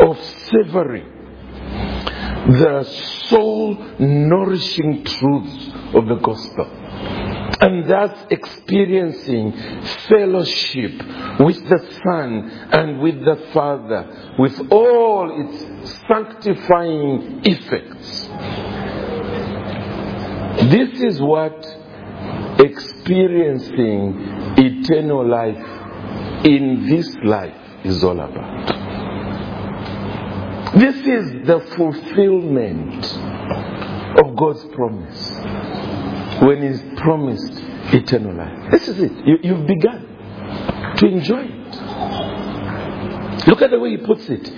of 0.00 0.18
savoring 0.50 1.12
the 2.48 2.82
soul 3.28 3.74
nourishing 3.98 5.04
truths 5.04 5.70
of 5.94 6.06
the 6.06 6.16
gospel 6.16 6.66
and 7.60 7.88
thus 7.88 8.26
experiencing 8.30 9.52
fellowship 10.08 10.92
with 11.40 11.68
the 11.68 11.98
Son 12.04 12.50
and 12.72 13.00
with 13.00 13.24
the 13.24 13.48
Father 13.52 14.34
with 14.38 14.60
all 14.70 15.48
its 15.48 15.96
sanctifying 16.08 17.40
effects. 17.44 18.28
This 20.70 21.00
is 21.00 21.20
what 21.20 21.66
experiencing 22.58 24.14
eternal 24.56 25.28
life 25.28 26.44
in 26.44 26.86
this 26.88 27.14
life 27.24 27.54
is 27.84 28.02
all 28.02 28.18
about. 28.18 28.66
This 30.74 30.96
is 30.96 31.46
the 31.46 31.60
fulfillment 31.76 33.04
of 34.18 34.36
God's 34.36 34.64
promise 34.74 35.45
when 36.42 36.62
He's 36.62 36.82
promised 37.00 37.62
eternal 37.92 38.34
life. 38.34 38.70
This 38.70 38.88
is 38.88 38.98
it. 39.00 39.12
You, 39.26 39.38
you've 39.42 39.66
begun 39.66 40.06
to 40.96 41.06
enjoy 41.06 41.44
it. 41.44 41.76
Look 43.46 43.62
at 43.62 43.70
the 43.70 43.78
way 43.78 43.90
He 43.90 43.98
puts 43.98 44.28
it 44.28 44.48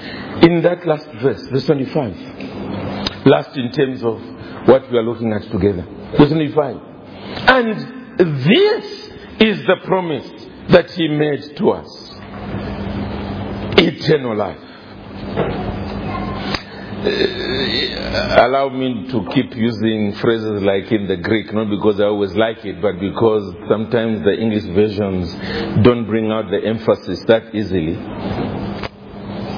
in 0.45 0.63
that 0.63 0.87
last 0.87 1.09
verse, 1.21 1.43
verse 1.49 1.67
25. 1.67 3.27
Last 3.27 3.57
in 3.57 3.71
terms 3.73 4.03
of 4.03 4.21
what 4.67 4.91
we 4.91 4.99
are 4.99 5.03
looking 5.03 5.33
at 5.33 5.43
together. 5.51 5.87
Verse 6.17 6.31
25. 6.31 6.77
And 7.49 8.17
this 8.19 9.11
is 9.41 9.63
the 9.67 9.77
promise 9.85 10.31
that 10.69 10.91
He 10.91 11.09
made 11.09 11.57
to 11.57 11.71
us 11.71 12.15
eternal 13.79 14.37
life. 14.37 14.59
Uh, 17.01 18.45
allow 18.45 18.69
me 18.69 19.07
to 19.09 19.25
keep 19.33 19.55
using 19.55 20.13
phrases 20.15 20.61
like 20.63 20.91
in 20.91 21.07
the 21.07 21.17
Greek, 21.17 21.53
not 21.55 21.71
because 21.71 22.01
I 22.01 22.05
always 22.05 22.35
like 22.35 22.65
it, 22.65 22.83
but 22.83 22.99
because 22.99 23.55
sometimes 23.69 24.25
the 24.25 24.35
English 24.35 24.65
versions 24.65 25.33
don't 25.85 26.07
bring 26.07 26.33
out 26.33 26.51
the 26.51 26.61
emphasis 26.67 27.23
that 27.27 27.55
easily. 27.55 27.95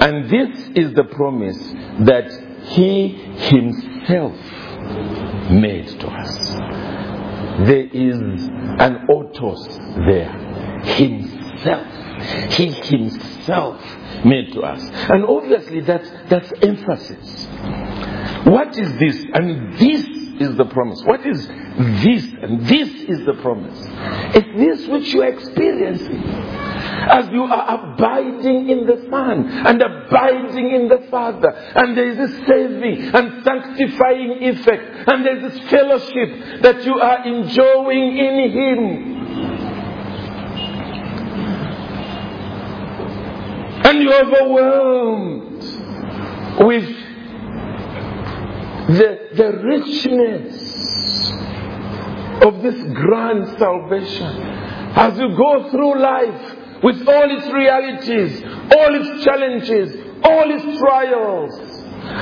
And 0.01 0.29
this 0.29 0.69
is 0.77 0.93
the 0.95 1.05
promise 1.05 1.59
that 2.01 2.31
He 2.69 3.09
Himself 3.09 4.37
made 5.51 5.89
to 6.01 6.09
us. 6.09 6.49
There 7.67 7.87
is 7.87 8.19
an 8.81 9.07
autos 9.09 9.67
there. 10.07 10.33
Himself. 10.85 12.00
He 12.51 12.67
Himself 12.67 13.81
made 14.25 14.53
to 14.53 14.61
us. 14.63 14.83
And 15.09 15.25
obviously 15.25 15.81
that's, 15.81 16.11
that's 16.29 16.53
emphasis. 16.63 17.47
What 18.45 18.77
is 18.77 18.93
this? 18.99 19.25
And 19.35 19.79
this 19.79 20.05
is 20.41 20.57
the 20.57 20.65
promise. 20.65 21.03
What 21.05 21.27
is 21.27 21.47
this? 21.47 22.25
And 22.43 22.67
this 22.67 22.89
is 22.89 23.27
the 23.27 23.35
promise. 23.43 23.79
It's 24.35 24.59
this 24.59 24.89
which 24.89 25.13
you 25.13 25.23
are 25.23 25.29
experiencing. 25.29 26.23
As 26.23 27.29
you 27.31 27.45
are 27.45 27.93
abiding 27.93 28.71
in 28.71 28.87
the 28.87 29.07
Son 29.11 29.49
and 29.67 29.83
abiding 29.83 30.71
in 30.75 30.89
the 30.89 31.07
Father, 31.11 31.49
and 31.49 31.97
there 31.97 32.09
is 32.09 32.17
this 32.17 32.47
saving 32.47 33.11
and 33.15 33.45
sanctifying 33.45 34.43
effect, 34.43 35.09
and 35.09 35.25
there 35.25 35.37
is 35.37 35.53
this 35.53 35.71
fellowship 35.71 36.63
that 36.63 36.85
you 36.85 36.95
are 36.95 37.27
enjoying 37.27 38.17
in 38.17 38.51
Him. 38.51 39.10
And 43.91 44.03
you're 44.05 44.25
overwhelmed 44.25 45.63
with 46.65 46.89
the, 48.87 49.29
the 49.35 49.51
richness 49.65 51.33
of 52.47 52.63
this 52.63 52.81
grand 52.95 53.59
salvation. 53.59 54.43
As 54.95 55.19
you 55.19 55.37
go 55.37 55.71
through 55.73 56.01
life 56.01 56.57
with 56.85 57.09
all 57.09 57.37
its 57.37 57.49
realities, 57.53 58.45
all 58.77 58.95
its 58.95 59.25
challenges, 59.25 59.97
all 60.23 60.49
its 60.49 60.79
trials, 60.79 61.59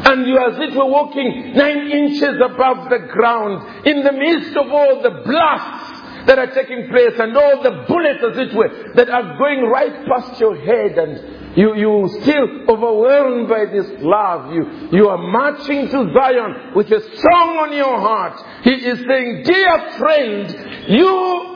and 0.09 0.27
you 0.27 0.39
as 0.39 0.59
it 0.59 0.75
were 0.75 0.87
walking 0.87 1.53
nine 1.55 1.91
inches 1.91 2.35
above 2.45 2.89
the 2.89 2.99
ground 3.13 3.87
in 3.87 4.03
the 4.03 4.13
midst 4.13 4.57
of 4.57 4.71
all 4.71 5.03
the 5.03 5.23
blasts 5.27 6.27
that 6.27 6.39
are 6.39 6.51
taking 6.53 6.89
place 6.89 7.13
and 7.19 7.37
all 7.37 7.63
the 7.63 7.85
bullets 7.87 8.25
as 8.25 8.39
it 8.39 8.55
were 8.55 8.93
that 8.95 9.11
are 9.11 9.37
going 9.37 9.65
right 9.65 10.07
past 10.07 10.41
your 10.41 10.57
head 10.57 10.97
and 10.97 11.38
you, 11.57 11.75
you 11.75 12.09
still 12.23 12.47
overwhelmed 12.69 13.49
by 13.49 13.65
this 13.67 13.87
love. 14.01 14.53
You, 14.53 14.89
you 14.93 15.09
are 15.09 15.19
marching 15.19 15.89
to 15.89 16.13
Zion 16.13 16.73
with 16.75 16.91
a 16.93 17.01
song 17.01 17.59
on 17.59 17.73
your 17.73 17.99
heart. 17.99 18.41
He 18.63 18.75
is 18.75 18.99
saying, 19.09 19.43
dear 19.45 19.91
friend, 19.99 20.87
you 20.89 21.09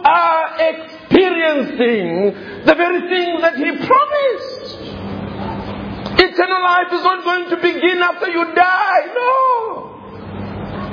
are 0.05 0.57
experiencing 0.59 2.35
the 2.65 2.75
very 2.75 3.01
thing 3.09 3.41
that 3.41 3.57
he 3.57 3.71
promised. 3.87 4.79
Eternal 6.19 6.63
life 6.63 6.93
is 6.93 7.03
not 7.03 7.25
going 7.25 7.49
to 7.51 7.57
begin 7.57 7.99
after 7.99 8.29
you 8.29 8.55
die. 8.55 9.07
No. 9.15 9.89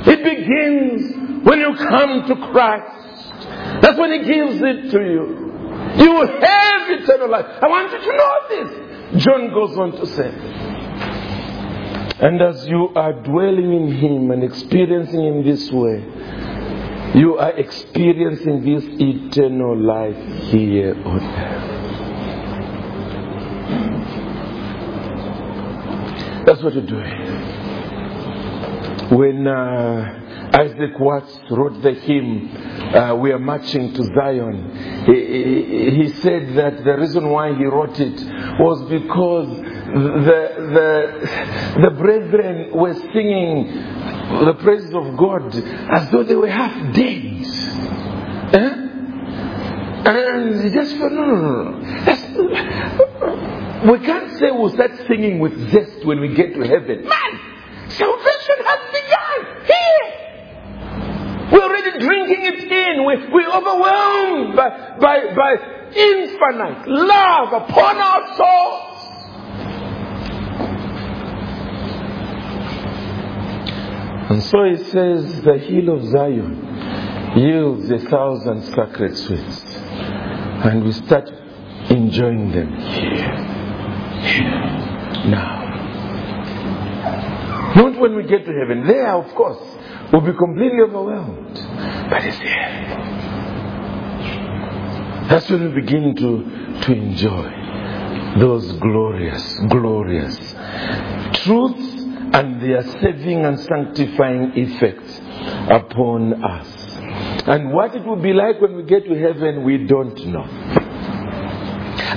It 0.06 0.24
begins 0.24 1.14
when 1.46 1.60
you 1.60 1.76
come 1.76 2.26
to 2.28 2.36
Christ. 2.52 2.96
That's 3.82 3.98
when 3.98 4.12
he 4.12 4.20
gives 4.20 4.62
it 4.62 4.92
to 4.92 5.00
you. 5.00 5.48
You 5.98 6.12
will 6.14 6.28
have 6.28 6.90
eternal 6.90 7.30
life. 7.30 7.46
I 7.62 7.68
want 7.68 7.92
you 7.92 8.00
to 8.00 8.16
know 8.16 8.40
this. 8.50 8.70
John 9.18 9.50
goes 9.54 9.76
on 9.78 9.92
to 9.94 10.06
say, 10.06 10.30
and 12.22 12.42
as 12.42 12.68
you 12.68 12.90
are 12.96 13.14
dwelling 13.14 13.74
in 13.74 13.92
Him 13.98 14.30
and 14.30 14.44
experiencing 14.44 15.26
Him 15.26 15.44
this 15.44 15.72
way, 15.72 16.04
you 17.20 17.38
are 17.40 17.52
experiencing 17.52 18.64
this 18.64 18.84
eternal 19.00 19.76
life 19.76 20.16
here 20.52 20.96
on 21.06 21.24
earth. 21.24 21.80
That's 26.46 26.62
what 26.62 26.74
you're 26.76 26.86
doing. 26.86 27.49
When 29.12 29.48
uh, 29.48 30.52
Isaac 30.54 31.00
Watts 31.00 31.40
wrote 31.50 31.82
the 31.82 31.94
hymn, 31.94 32.96
uh, 32.96 33.16
We 33.16 33.32
Are 33.32 33.40
Marching 33.40 33.92
to 33.94 34.04
Zion, 34.04 35.06
he, 35.08 35.96
he, 35.98 36.10
said 36.22 36.56
that 36.56 36.84
the 36.84 36.96
reason 36.96 37.30
why 37.30 37.56
he 37.56 37.66
wrote 37.66 38.00
it 38.00 38.22
was 38.60 38.82
because 38.90 39.48
the, 39.48 40.42
the, 40.76 41.82
the 41.82 41.90
brethren 41.98 42.72
were 42.78 42.94
singing 42.94 43.74
the 44.46 44.54
praises 44.62 44.94
of 44.94 45.18
God 45.18 45.56
as 45.56 46.12
though 46.12 46.24
they 46.24 46.36
were 46.36 46.48
half 46.48 46.94
dead. 46.94 47.46
Eh? 48.54 48.86
And 50.06 50.64
he 50.64 50.70
just 50.70 50.96
felt, 50.98 51.12
no, 51.12 51.26
no, 51.26 51.36
no. 51.36 52.06
That's, 52.06 52.24
we 53.90 54.00
can't 54.06 54.38
say 54.38 54.52
we'll 54.52 54.70
start 54.70 54.92
singing 55.08 55.40
with 55.40 55.72
zest 55.72 56.06
when 56.06 56.20
we 56.20 56.36
get 56.36 56.54
to 56.54 56.62
heaven. 56.62 57.08
Man, 57.08 57.40
salvation 57.88 58.56
has. 58.66 58.89
We're 61.52 61.64
already 61.64 62.00
drinking 62.00 62.46
it 62.46 62.72
in. 62.72 63.06
We, 63.06 63.16
we're 63.32 63.50
overwhelmed 63.50 64.56
by, 64.56 64.98
by, 65.00 65.34
by 65.36 65.56
infinite 65.96 66.88
love 66.88 67.54
upon 67.54 67.98
our 67.98 68.38
souls. 68.38 68.90
And 74.30 74.44
so 74.44 74.62
it 74.62 74.86
says, 74.92 75.42
the 75.42 75.58
hill 75.58 75.90
of 75.90 76.06
Zion 76.06 77.34
yields 77.36 77.90
a 77.90 77.98
thousand 77.98 78.62
sacred 78.64 79.18
sweets. 79.18 79.66
And 79.66 80.84
we 80.84 80.92
start 80.92 81.30
enjoying 81.90 82.52
them 82.52 82.76
here, 82.76 83.36
here, 84.22 84.52
now. 85.30 85.60
Not 87.76 88.00
when 88.00 88.16
we 88.16 88.24
get 88.24 88.46
to 88.46 88.52
heaven. 88.52 88.86
There, 88.86 89.16
of 89.16 89.34
course, 89.34 89.69
we'll 90.12 90.22
be 90.22 90.34
completely 90.38 90.82
overwhelmed. 90.82 91.56
But 92.10 92.24
it's 92.26 92.38
here. 92.38 92.80
That's 95.30 95.50
when 95.50 95.74
we 95.74 95.82
begin 95.82 96.16
to, 96.16 96.82
to 96.86 96.92
enjoy 96.92 98.40
those 98.40 98.72
glorious, 98.74 99.60
glorious 99.70 100.38
truths 101.44 102.00
and 102.34 102.62
their 102.62 102.82
saving 102.84 103.46
and 103.46 103.60
sanctifying 103.60 104.54
effects 104.56 105.22
upon 105.70 106.44
us. 106.44 106.68
And 107.48 107.72
what 107.72 107.96
it 107.96 108.06
will 108.06 108.22
be 108.22 108.34
like 108.34 108.60
when 108.62 108.76
we 108.76 108.84
get 108.84 109.06
to 109.06 109.16
heaven, 109.16 109.64
we 109.64 109.86
don't 109.86 110.26
know. 110.28 110.44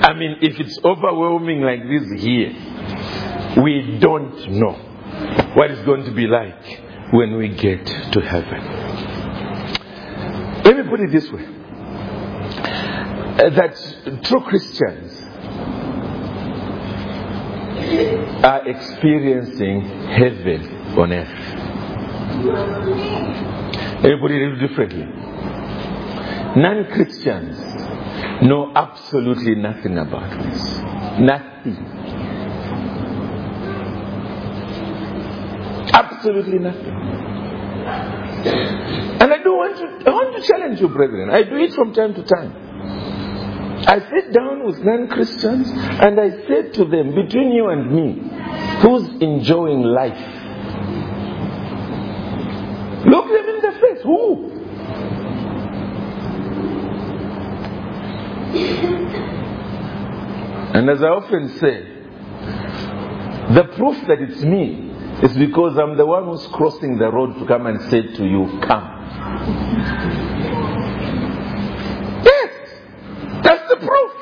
I 0.03 0.15
mean, 0.15 0.37
if 0.41 0.59
it's 0.59 0.79
overwhelming 0.85 1.61
like 1.61 1.83
this 1.83 2.23
here, 2.23 2.53
we 3.63 3.99
don't 4.01 4.53
know 4.53 4.73
what 5.55 5.71
it's 5.71 5.85
going 5.85 6.05
to 6.05 6.13
be 6.13 6.27
like 6.27 6.92
when 7.13 7.37
we 7.37 7.49
get 7.49 7.87
to 7.87 8.21
heaven. 8.21 8.61
Let 10.65 10.77
me 10.77 10.83
put 10.89 11.01
it 11.01 11.11
this 11.13 11.31
way 11.31 11.45
that 13.37 14.23
true 14.25 14.41
Christians 14.43 15.21
are 18.45 18.69
experiencing 18.69 19.83
heaven 19.83 20.99
on 20.99 21.13
earth. 21.13 21.39
Everybody 24.05 24.47
lives 24.47 24.61
differently. 24.61 25.05
Non 26.57 26.85
Christians 26.93 27.59
know 28.43 28.73
absolutely 28.75 29.55
nothing 29.57 29.99
about 29.99 30.31
this. 30.43 30.63
Nothing. 31.21 32.02
Absolutely 36.23 36.61
nothing. 36.61 36.87
And 39.19 39.33
I 39.33 39.43
do 39.43 39.55
want 39.55 39.77
to, 39.77 40.09
I 40.09 40.15
want 40.15 40.41
to 40.41 40.49
challenge 40.49 40.81
you, 40.81 40.89
brethren. 40.89 41.31
I 41.31 41.43
do 41.43 41.57
it 41.57 41.75
from 41.75 41.93
time 41.93 42.15
to 42.15 42.23
time. 42.23 42.55
I 43.89 43.99
sit 43.99 44.33
down 44.33 44.65
with 44.65 44.79
non 44.85 45.09
Christians 45.09 45.69
and 45.69 46.21
I 46.21 46.31
say 46.47 46.71
to 46.75 46.85
them, 46.85 47.17
between 47.17 47.51
you 47.51 47.71
and 47.71 47.91
me, 47.91 48.23
who's 48.83 49.09
enjoying 49.21 49.83
life? 49.83 50.13
Look 53.05 53.27
them 53.27 53.49
in 53.49 53.61
the 53.61 53.73
face. 53.81 54.03
Who? 54.05 54.53
And 60.73 60.89
as 60.89 61.03
I 61.03 61.09
often 61.09 61.49
say, 61.59 61.83
the 63.57 63.65
proof 63.77 64.07
that 64.07 64.21
it's 64.21 64.41
me 64.45 64.92
is 65.23 65.37
because 65.37 65.79
I'm 65.79 65.97
the 65.97 66.05
one 66.05 66.25
who's 66.25 66.47
crossing 66.49 66.99
the 66.99 67.11
road 67.11 67.39
to 67.39 67.47
come 67.47 67.67
and 67.67 67.81
say 67.91 68.03
to 68.03 68.25
you, 68.27 68.61
Come. 68.63 68.89
Yes, 72.25 72.51
that's 73.45 73.69
the 73.69 73.77
proof. 73.77 74.13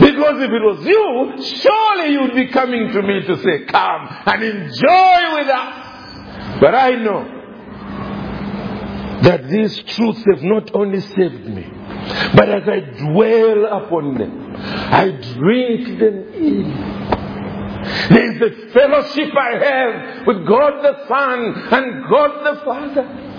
Because 0.00 0.42
if 0.42 0.50
it 0.50 0.62
was 0.62 0.84
you, 0.84 1.44
surely 1.60 2.12
you'd 2.12 2.34
be 2.34 2.48
coming 2.52 2.92
to 2.92 3.02
me 3.02 3.20
to 3.26 3.36
say, 3.38 3.64
Come 3.66 4.08
and 4.26 4.42
enjoy 4.42 5.34
with 5.34 5.48
us. 5.48 6.60
But 6.60 6.74
I 6.74 6.90
know 6.90 7.24
that 9.22 9.48
these 9.48 9.78
truths 9.94 10.24
have 10.34 10.42
not 10.42 10.74
only 10.74 11.00
saved 11.00 11.46
me, 11.46 11.70
but 12.34 12.48
as 12.48 12.68
I 12.68 12.80
dwell 12.80 13.84
upon 13.84 14.18
them, 14.18 14.56
I 14.56 15.10
drink 15.38 15.98
them 16.00 16.34
in. 16.34 17.13
There 18.10 18.32
is 18.32 18.42
a 18.42 18.72
fellowship 18.72 19.32
I 19.36 19.52
have 19.64 20.26
with 20.26 20.46
God 20.46 20.82
the 20.82 21.06
Son 21.08 21.54
and 21.72 22.04
God 22.10 22.44
the 22.44 22.60
Father. 22.64 23.30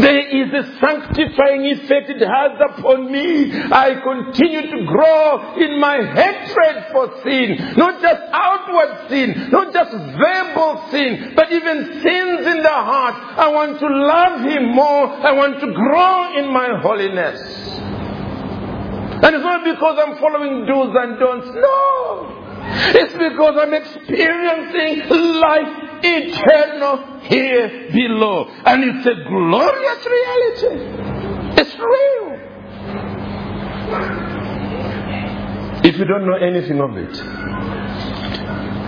There 0.00 0.20
is 0.20 0.52
a 0.52 0.78
sanctifying 0.80 1.64
effect 1.66 2.08
it 2.08 2.20
has 2.20 2.52
upon 2.70 3.10
me. 3.12 3.52
I 3.52 4.00
continue 4.02 4.62
to 4.62 4.86
grow 4.86 5.54
in 5.56 5.80
my 5.80 5.96
hatred 5.96 6.86
for 6.92 7.22
sin. 7.22 7.76
Not 7.76 8.00
just 8.00 8.22
outward 8.32 9.08
sin, 9.10 9.50
not 9.50 9.72
just 9.72 9.90
verbal 9.90 10.88
sin, 10.90 11.32
but 11.34 11.52
even 11.52 12.00
sins 12.00 12.46
in 12.46 12.62
the 12.62 12.68
heart. 12.68 13.14
I 13.38 13.48
want 13.48 13.80
to 13.80 13.86
love 13.86 14.40
Him 14.42 14.74
more. 14.74 15.08
I 15.08 15.32
want 15.32 15.60
to 15.60 15.72
grow 15.72 16.38
in 16.38 16.52
my 16.52 16.80
holiness. 16.80 17.40
And 19.24 19.36
it's 19.36 19.44
not 19.44 19.64
because 19.64 19.98
I'm 20.04 20.18
following 20.18 20.66
do's 20.66 20.94
and 20.98 21.18
don'ts. 21.18 21.48
No. 21.54 22.41
It's 22.64 23.12
because 23.12 23.56
I'm 23.60 23.74
experiencing 23.74 25.08
life 25.40 25.92
eternal 26.04 27.20
here 27.22 27.90
below. 27.92 28.46
And 28.64 28.84
it's 28.84 29.06
a 29.06 29.14
glorious 29.28 30.06
reality. 30.06 30.76
It's 31.60 31.74
real. 31.76 32.22
If 35.84 35.98
you 35.98 36.04
don't 36.04 36.26
know 36.26 36.36
anything 36.36 36.80
of 36.80 36.96
it, 36.96 37.10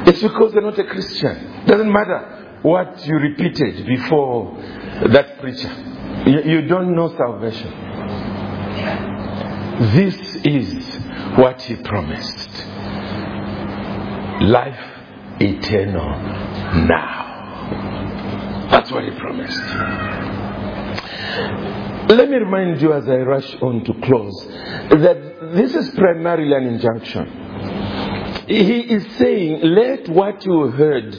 it's 0.09 0.23
because 0.23 0.53
you're 0.53 0.63
not 0.63 0.79
a 0.79 0.85
Christian. 0.85 1.65
Doesn't 1.67 1.93
matter 1.93 2.59
what 2.63 3.05
you 3.07 3.17
repeated 3.17 3.87
before 3.87 4.57
that 5.09 5.41
preacher. 5.41 5.73
You, 6.27 6.63
don't 6.63 6.95
know 6.95 7.15
salvation. 7.17 7.71
This 9.93 10.37
is 10.45 10.97
what 11.37 11.61
he 11.63 11.75
promised 11.77 12.74
life 14.41 14.95
eternal 15.41 16.19
now. 16.87 18.69
That's 18.71 18.91
what 18.91 19.05
he 19.05 19.11
promised. 19.19 19.61
Let 22.11 22.29
me 22.29 22.37
remind 22.37 22.81
you 22.81 22.93
as 22.93 23.09
I 23.09 23.17
rush 23.17 23.55
on 23.63 23.85
to 23.85 23.95
close 24.07 24.47
that 24.91 25.53
this 25.55 25.75
is 25.75 25.91
primarily 25.95 26.55
an 26.55 26.75
injunction. 26.75 28.45
He 28.47 28.81
is 28.81 29.07
saying, 29.17 29.63
let 29.63 30.09
what 30.09 30.45
you 30.45 30.69
heard 30.71 31.15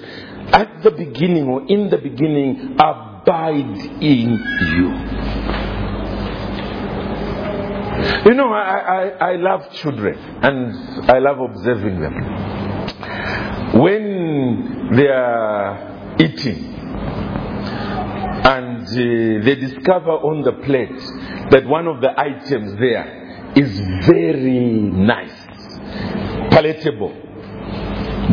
at 0.53 0.83
the 0.83 0.91
beginning 0.91 1.47
or 1.47 1.65
in 1.67 1.89
the 1.89 1.97
beginning 1.97 2.75
abide 2.79 3.79
in 4.01 4.39
you. 4.75 4.91
You 8.25 8.33
know, 8.35 8.51
I, 8.53 8.77
I, 8.77 9.31
I 9.31 9.35
love 9.37 9.71
children 9.73 10.17
and 10.17 11.09
I 11.09 11.19
love 11.19 11.39
observing 11.39 11.99
them 11.99 12.54
when 13.75 14.95
they 14.95 15.07
are 15.07 16.15
eating 16.19 16.75
and 18.45 18.87
uh, 18.87 19.43
they 19.43 19.55
discover 19.55 20.11
on 20.11 20.43
the 20.43 20.53
plate 20.63 21.51
that 21.51 21.65
one 21.65 21.87
of 21.87 21.99
the 21.99 22.09
items 22.17 22.79
there 22.79 23.51
is 23.55 23.79
very 24.05 24.59
nice, 24.59 25.33
palatable. 26.51 27.21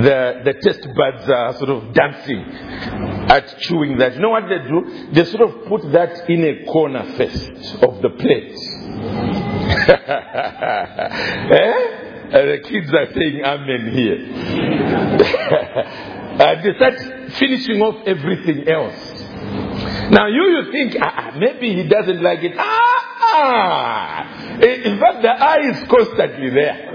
The, 0.03 0.43
the 0.45 0.55
taste 0.63 0.87
buds 0.97 1.29
are 1.29 1.55
sort 1.59 1.71
of 1.71 1.93
dancing 1.93 2.41
at 3.29 3.59
chewing 3.61 3.99
that. 3.99 4.15
You 4.15 4.21
know 4.21 4.31
what 4.31 4.45
they 4.49 4.59
do? 4.69 5.13
They 5.13 5.25
sort 5.25 5.49
of 5.49 5.67
put 5.67 5.93
that 5.93 6.29
in 6.31 6.45
a 6.45 6.65
corner 6.67 7.05
first 7.17 7.51
of 7.83 8.01
the 8.03 8.11
plate. 8.11 8.57
eh? 11.53 11.92
And 12.35 12.49
the 12.49 12.61
kids 12.67 12.91
are 12.95 13.13
saying 13.13 13.45
amen 13.45 13.93
here. 13.93 14.17
they 16.63 16.73
start 16.77 16.99
finishing 17.35 17.83
off 17.83 18.07
everything 18.07 18.67
else. 18.69 18.97
Now 20.11 20.29
you, 20.29 20.43
you 20.43 20.73
think, 20.73 20.97
ah, 20.99 21.15
ah, 21.15 21.31
maybe 21.39 21.75
he 21.75 21.83
doesn't 21.87 22.23
like 22.23 22.43
it. 22.43 22.55
Ah, 22.57 23.19
ah. 23.21 24.25
In 24.63 24.99
fact, 24.99 25.21
the 25.21 25.29
eye 25.29 25.61
is 25.73 25.83
constantly 25.89 26.49
there. 26.51 26.89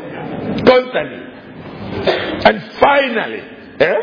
Constantly. 0.66 1.24
And 2.44 2.64
finally, 2.80 3.44
eh? 3.80 3.96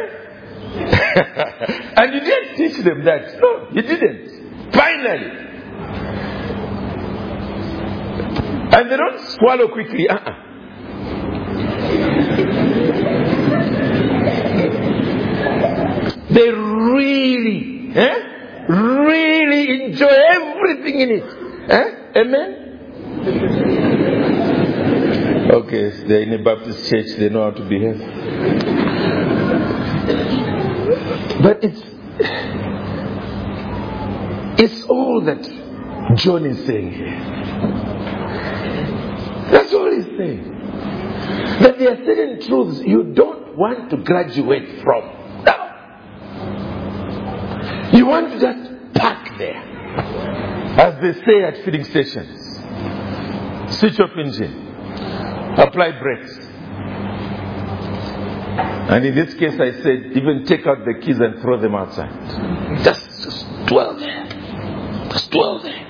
and 1.97 2.15
you 2.15 2.21
didn't 2.21 2.57
teach 2.57 2.77
them 2.85 3.05
that. 3.05 3.41
No, 3.41 3.69
you 3.73 3.83
didn't. 3.83 4.73
Finally. 4.73 5.31
And 8.71 8.91
they 8.91 8.97
don't 8.97 9.21
swallow 9.31 9.69
quickly. 9.69 10.09
Uh-uh. 10.09 10.44
They 16.35 16.51
really, 16.51 17.93
eh, 17.95 18.67
really 18.69 19.85
enjoy 19.85 20.07
everything 20.07 21.01
in 21.01 21.11
it. 21.11 21.25
Eh? 21.71 22.21
Amen? 22.21 22.51
Okay, 25.53 25.91
they're 26.09 26.23
in 26.23 26.33
a 26.33 26.43
Baptist 26.43 26.91
church, 26.91 27.07
they 27.19 27.29
know 27.29 27.45
how 27.45 27.51
to 27.53 27.63
behave. 27.63 27.99
But 31.41 31.63
it's 31.63 31.83
it's 34.57 34.83
all 34.87 35.21
that 35.27 35.43
John 36.17 36.47
is 36.47 36.67
saying 36.67 36.93
here. 36.95 37.17
That's 39.53 39.73
all 39.73 39.91
he's 39.91 40.07
saying. 40.17 40.51
That 41.61 41.79
there 41.79 41.93
are 41.93 42.05
certain 42.05 42.41
truths 42.41 42.81
you 42.81 43.13
don't 43.15 43.57
want 43.57 43.91
to 43.91 43.99
graduate 43.99 44.83
from. 44.83 45.14
You 47.95 48.07
want 48.07 48.33
to 48.33 48.41
just 48.41 48.95
park 48.95 49.29
there. 49.39 49.57
As 50.79 51.01
they 51.01 51.13
say 51.25 51.45
at 51.45 51.65
filling 51.65 51.85
stations. 51.85 52.41
Switch 53.79 53.99
off 54.01 54.11
engine. 54.17 54.67
Apply 55.59 55.93
brakes. 55.99 56.39
And 58.91 59.07
in 59.07 59.15
this 59.15 59.35
case, 59.35 59.55
I 59.55 59.73
said, 59.83 60.13
even 60.15 60.45
take 60.45 60.67
out 60.67 60.85
the 60.85 60.95
keys 61.01 61.19
and 61.19 61.41
throw 61.41 61.61
them 61.61 61.75
outside. 61.75 62.13
Just, 62.85 63.23
just 63.23 63.67
dwell 63.67 63.97
there. 63.97 64.27
Just 65.11 65.31
dwell 65.31 65.61
there. 65.61 65.81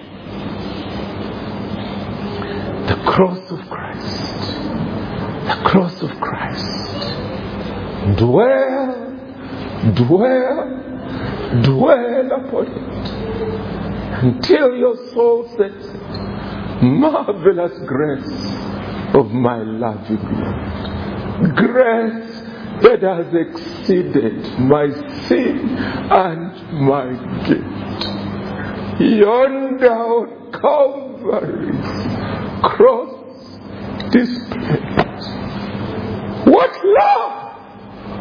The 2.86 2.96
cross 3.10 3.50
of 3.50 3.68
Christ 3.68 4.34
the 5.44 5.60
cross 5.62 6.02
of 6.02 6.10
Christ. 6.20 6.64
Dwell, 8.16 9.12
dwell, 9.94 10.83
dwell 11.62 12.32
upon 12.32 12.66
it 12.66 14.24
until 14.24 14.74
your 14.76 14.96
soul 15.12 15.48
it. 15.58 16.82
Marvelous 16.82 17.78
grace 17.86 19.14
of 19.14 19.30
my 19.30 19.62
loving 19.62 20.20
Lord. 20.40 21.56
Grace 21.56 22.42
that 22.82 23.02
has 23.02 23.32
exceeded 23.34 24.58
my 24.58 24.88
sin 25.28 25.76
and 25.78 26.80
my 26.86 27.06
guilt. 27.46 28.04
Yonder 29.00 29.92
on 29.92 30.52
Calvary's 30.52 31.94
cross 32.62 33.24
displayed. 34.10 35.04
What 36.46 36.84
love! 36.84 37.34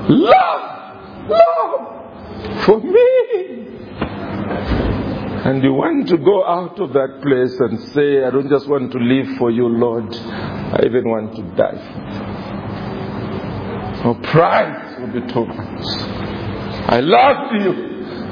Love! 0.10 1.30
Love! 1.30 1.93
For 2.66 2.80
me! 2.80 3.04
And 5.46 5.62
you 5.62 5.74
want 5.74 6.08
to 6.08 6.18
go 6.18 6.46
out 6.46 6.80
of 6.80 6.94
that 6.94 7.22
place 7.22 7.60
and 7.60 7.80
say, 7.94 8.24
I 8.24 8.30
don't 8.30 8.50
just 8.50 8.66
want 8.68 8.94
to 8.94 8.98
live 8.98 9.38
for 9.38 9.52
you, 9.52 9.68
Lord. 9.68 10.16
I 10.16 10.86
even 10.86 11.04
want 11.10 11.36
to 11.36 11.42
die 11.58 11.78
for 11.92 12.00
you. 12.00 12.44
Your 14.04 14.16
price 14.32 15.00
will 15.00 15.08
be 15.08 15.22
too 15.32 15.46
much. 15.46 15.86
I 16.90 17.00
love 17.02 17.54
you 17.54 17.74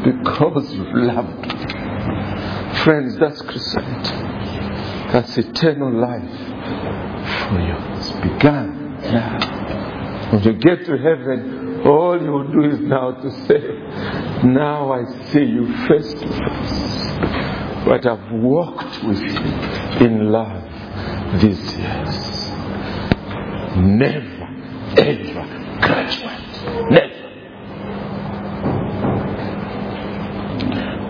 because 0.04 0.74
you've 0.74 0.96
loved 0.96 1.40
me. 1.42 1.50
Friends, 2.84 3.18
that's 3.20 3.42
Christianity. 3.42 4.16
That's 5.12 5.38
eternal 5.38 5.92
life 5.94 6.32
for 7.50 7.60
you. 7.60 7.76
It's 7.98 8.12
begun 8.12 8.98
now. 9.02 9.61
When 10.32 10.44
you 10.44 10.54
get 10.54 10.86
to 10.86 10.98
heaven, 10.98 11.82
all 11.86 12.22
you 12.22 12.32
will 12.32 12.52
do 12.52 12.64
is 12.64 12.80
now 12.80 13.12
to 13.12 13.32
say, 13.48 14.48
Now 14.48 14.92
I 14.94 15.04
see 15.32 15.44
you 15.44 15.68
face 15.88 16.14
to 16.14 16.28
face 16.28 16.92
but 17.86 18.06
I've 18.06 18.32
walked 18.32 19.04
with 19.04 19.20
you 19.20 20.06
in 20.06 20.32
love 20.32 20.64
these 21.42 21.76
years. 21.78 22.48
Never, 23.76 24.48
ever 24.98 25.80
graduate. 25.82 26.92
Never. 26.92 27.22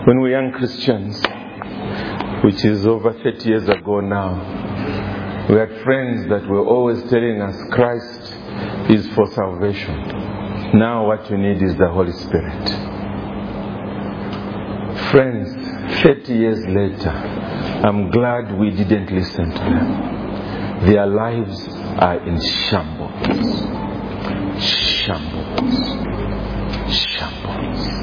When 0.06 0.20
we 0.22 0.30
young 0.30 0.52
Christians, 0.52 1.22
which 2.42 2.64
is 2.64 2.86
over 2.86 3.12
30 3.12 3.48
years 3.48 3.68
ago 3.68 4.00
now, 4.00 5.46
we 5.50 5.56
had 5.56 5.82
friends 5.84 6.28
that 6.30 6.48
were 6.48 6.64
always 6.64 7.02
telling 7.10 7.42
us 7.42 7.56
Christ 7.70 8.21
is 8.92 9.08
for 9.14 9.26
salvation. 9.32 9.96
Now 10.78 11.06
what 11.06 11.30
you 11.30 11.38
need 11.38 11.62
is 11.62 11.76
the 11.76 11.88
Holy 11.88 12.12
Spirit. 12.12 12.68
Friends, 15.10 16.02
30 16.02 16.34
years 16.34 16.66
later, 16.66 17.10
I'm 17.10 18.10
glad 18.10 18.58
we 18.58 18.70
didn't 18.70 19.10
listen 19.10 19.50
to 19.50 19.58
them. 19.58 20.86
Their 20.86 21.06
lives 21.06 21.68
are 21.98 22.18
in 22.26 22.40
shambles. 22.40 23.12
Shambles. 24.62 25.78
Shambles. 26.94 28.02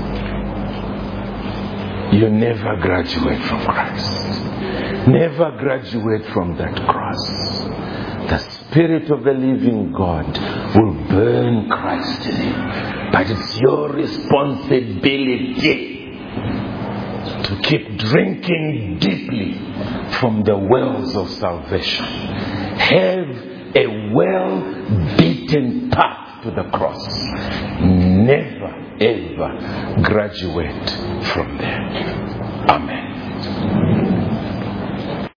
You 2.13 2.29
never 2.29 2.75
graduate 2.77 3.41
from 3.43 3.63
Christ. 3.65 5.07
Never 5.07 5.51
graduate 5.59 6.25
from 6.33 6.57
that 6.57 6.75
cross. 6.87 7.29
Spirit 8.71 9.09
of 9.09 9.23
the 9.23 9.31
living 9.31 9.91
God 9.93 10.27
will 10.75 10.93
burn 11.09 11.69
Christ 11.69 12.27
in 12.27 12.47
you. 12.47 12.53
But 13.11 13.27
it's 13.27 13.59
your 13.61 13.89
responsibility 13.89 16.19
to 17.45 17.59
keep 17.63 17.97
drinking 17.97 18.99
deeply 18.99 19.53
from 20.19 20.43
the 20.43 20.55
wells 20.55 21.15
of 21.15 21.31
salvation. 21.31 22.05
Have 22.05 23.27
a 23.75 24.11
well 24.13 24.61
beaten 25.17 25.89
path 25.89 26.43
to 26.43 26.51
the 26.51 26.69
cross. 26.69 27.07
Never 27.81 28.71
ever 29.01 30.01
graduate 30.03 30.89
from 31.33 31.57
there. 31.57 31.89
Amen. 32.69 33.78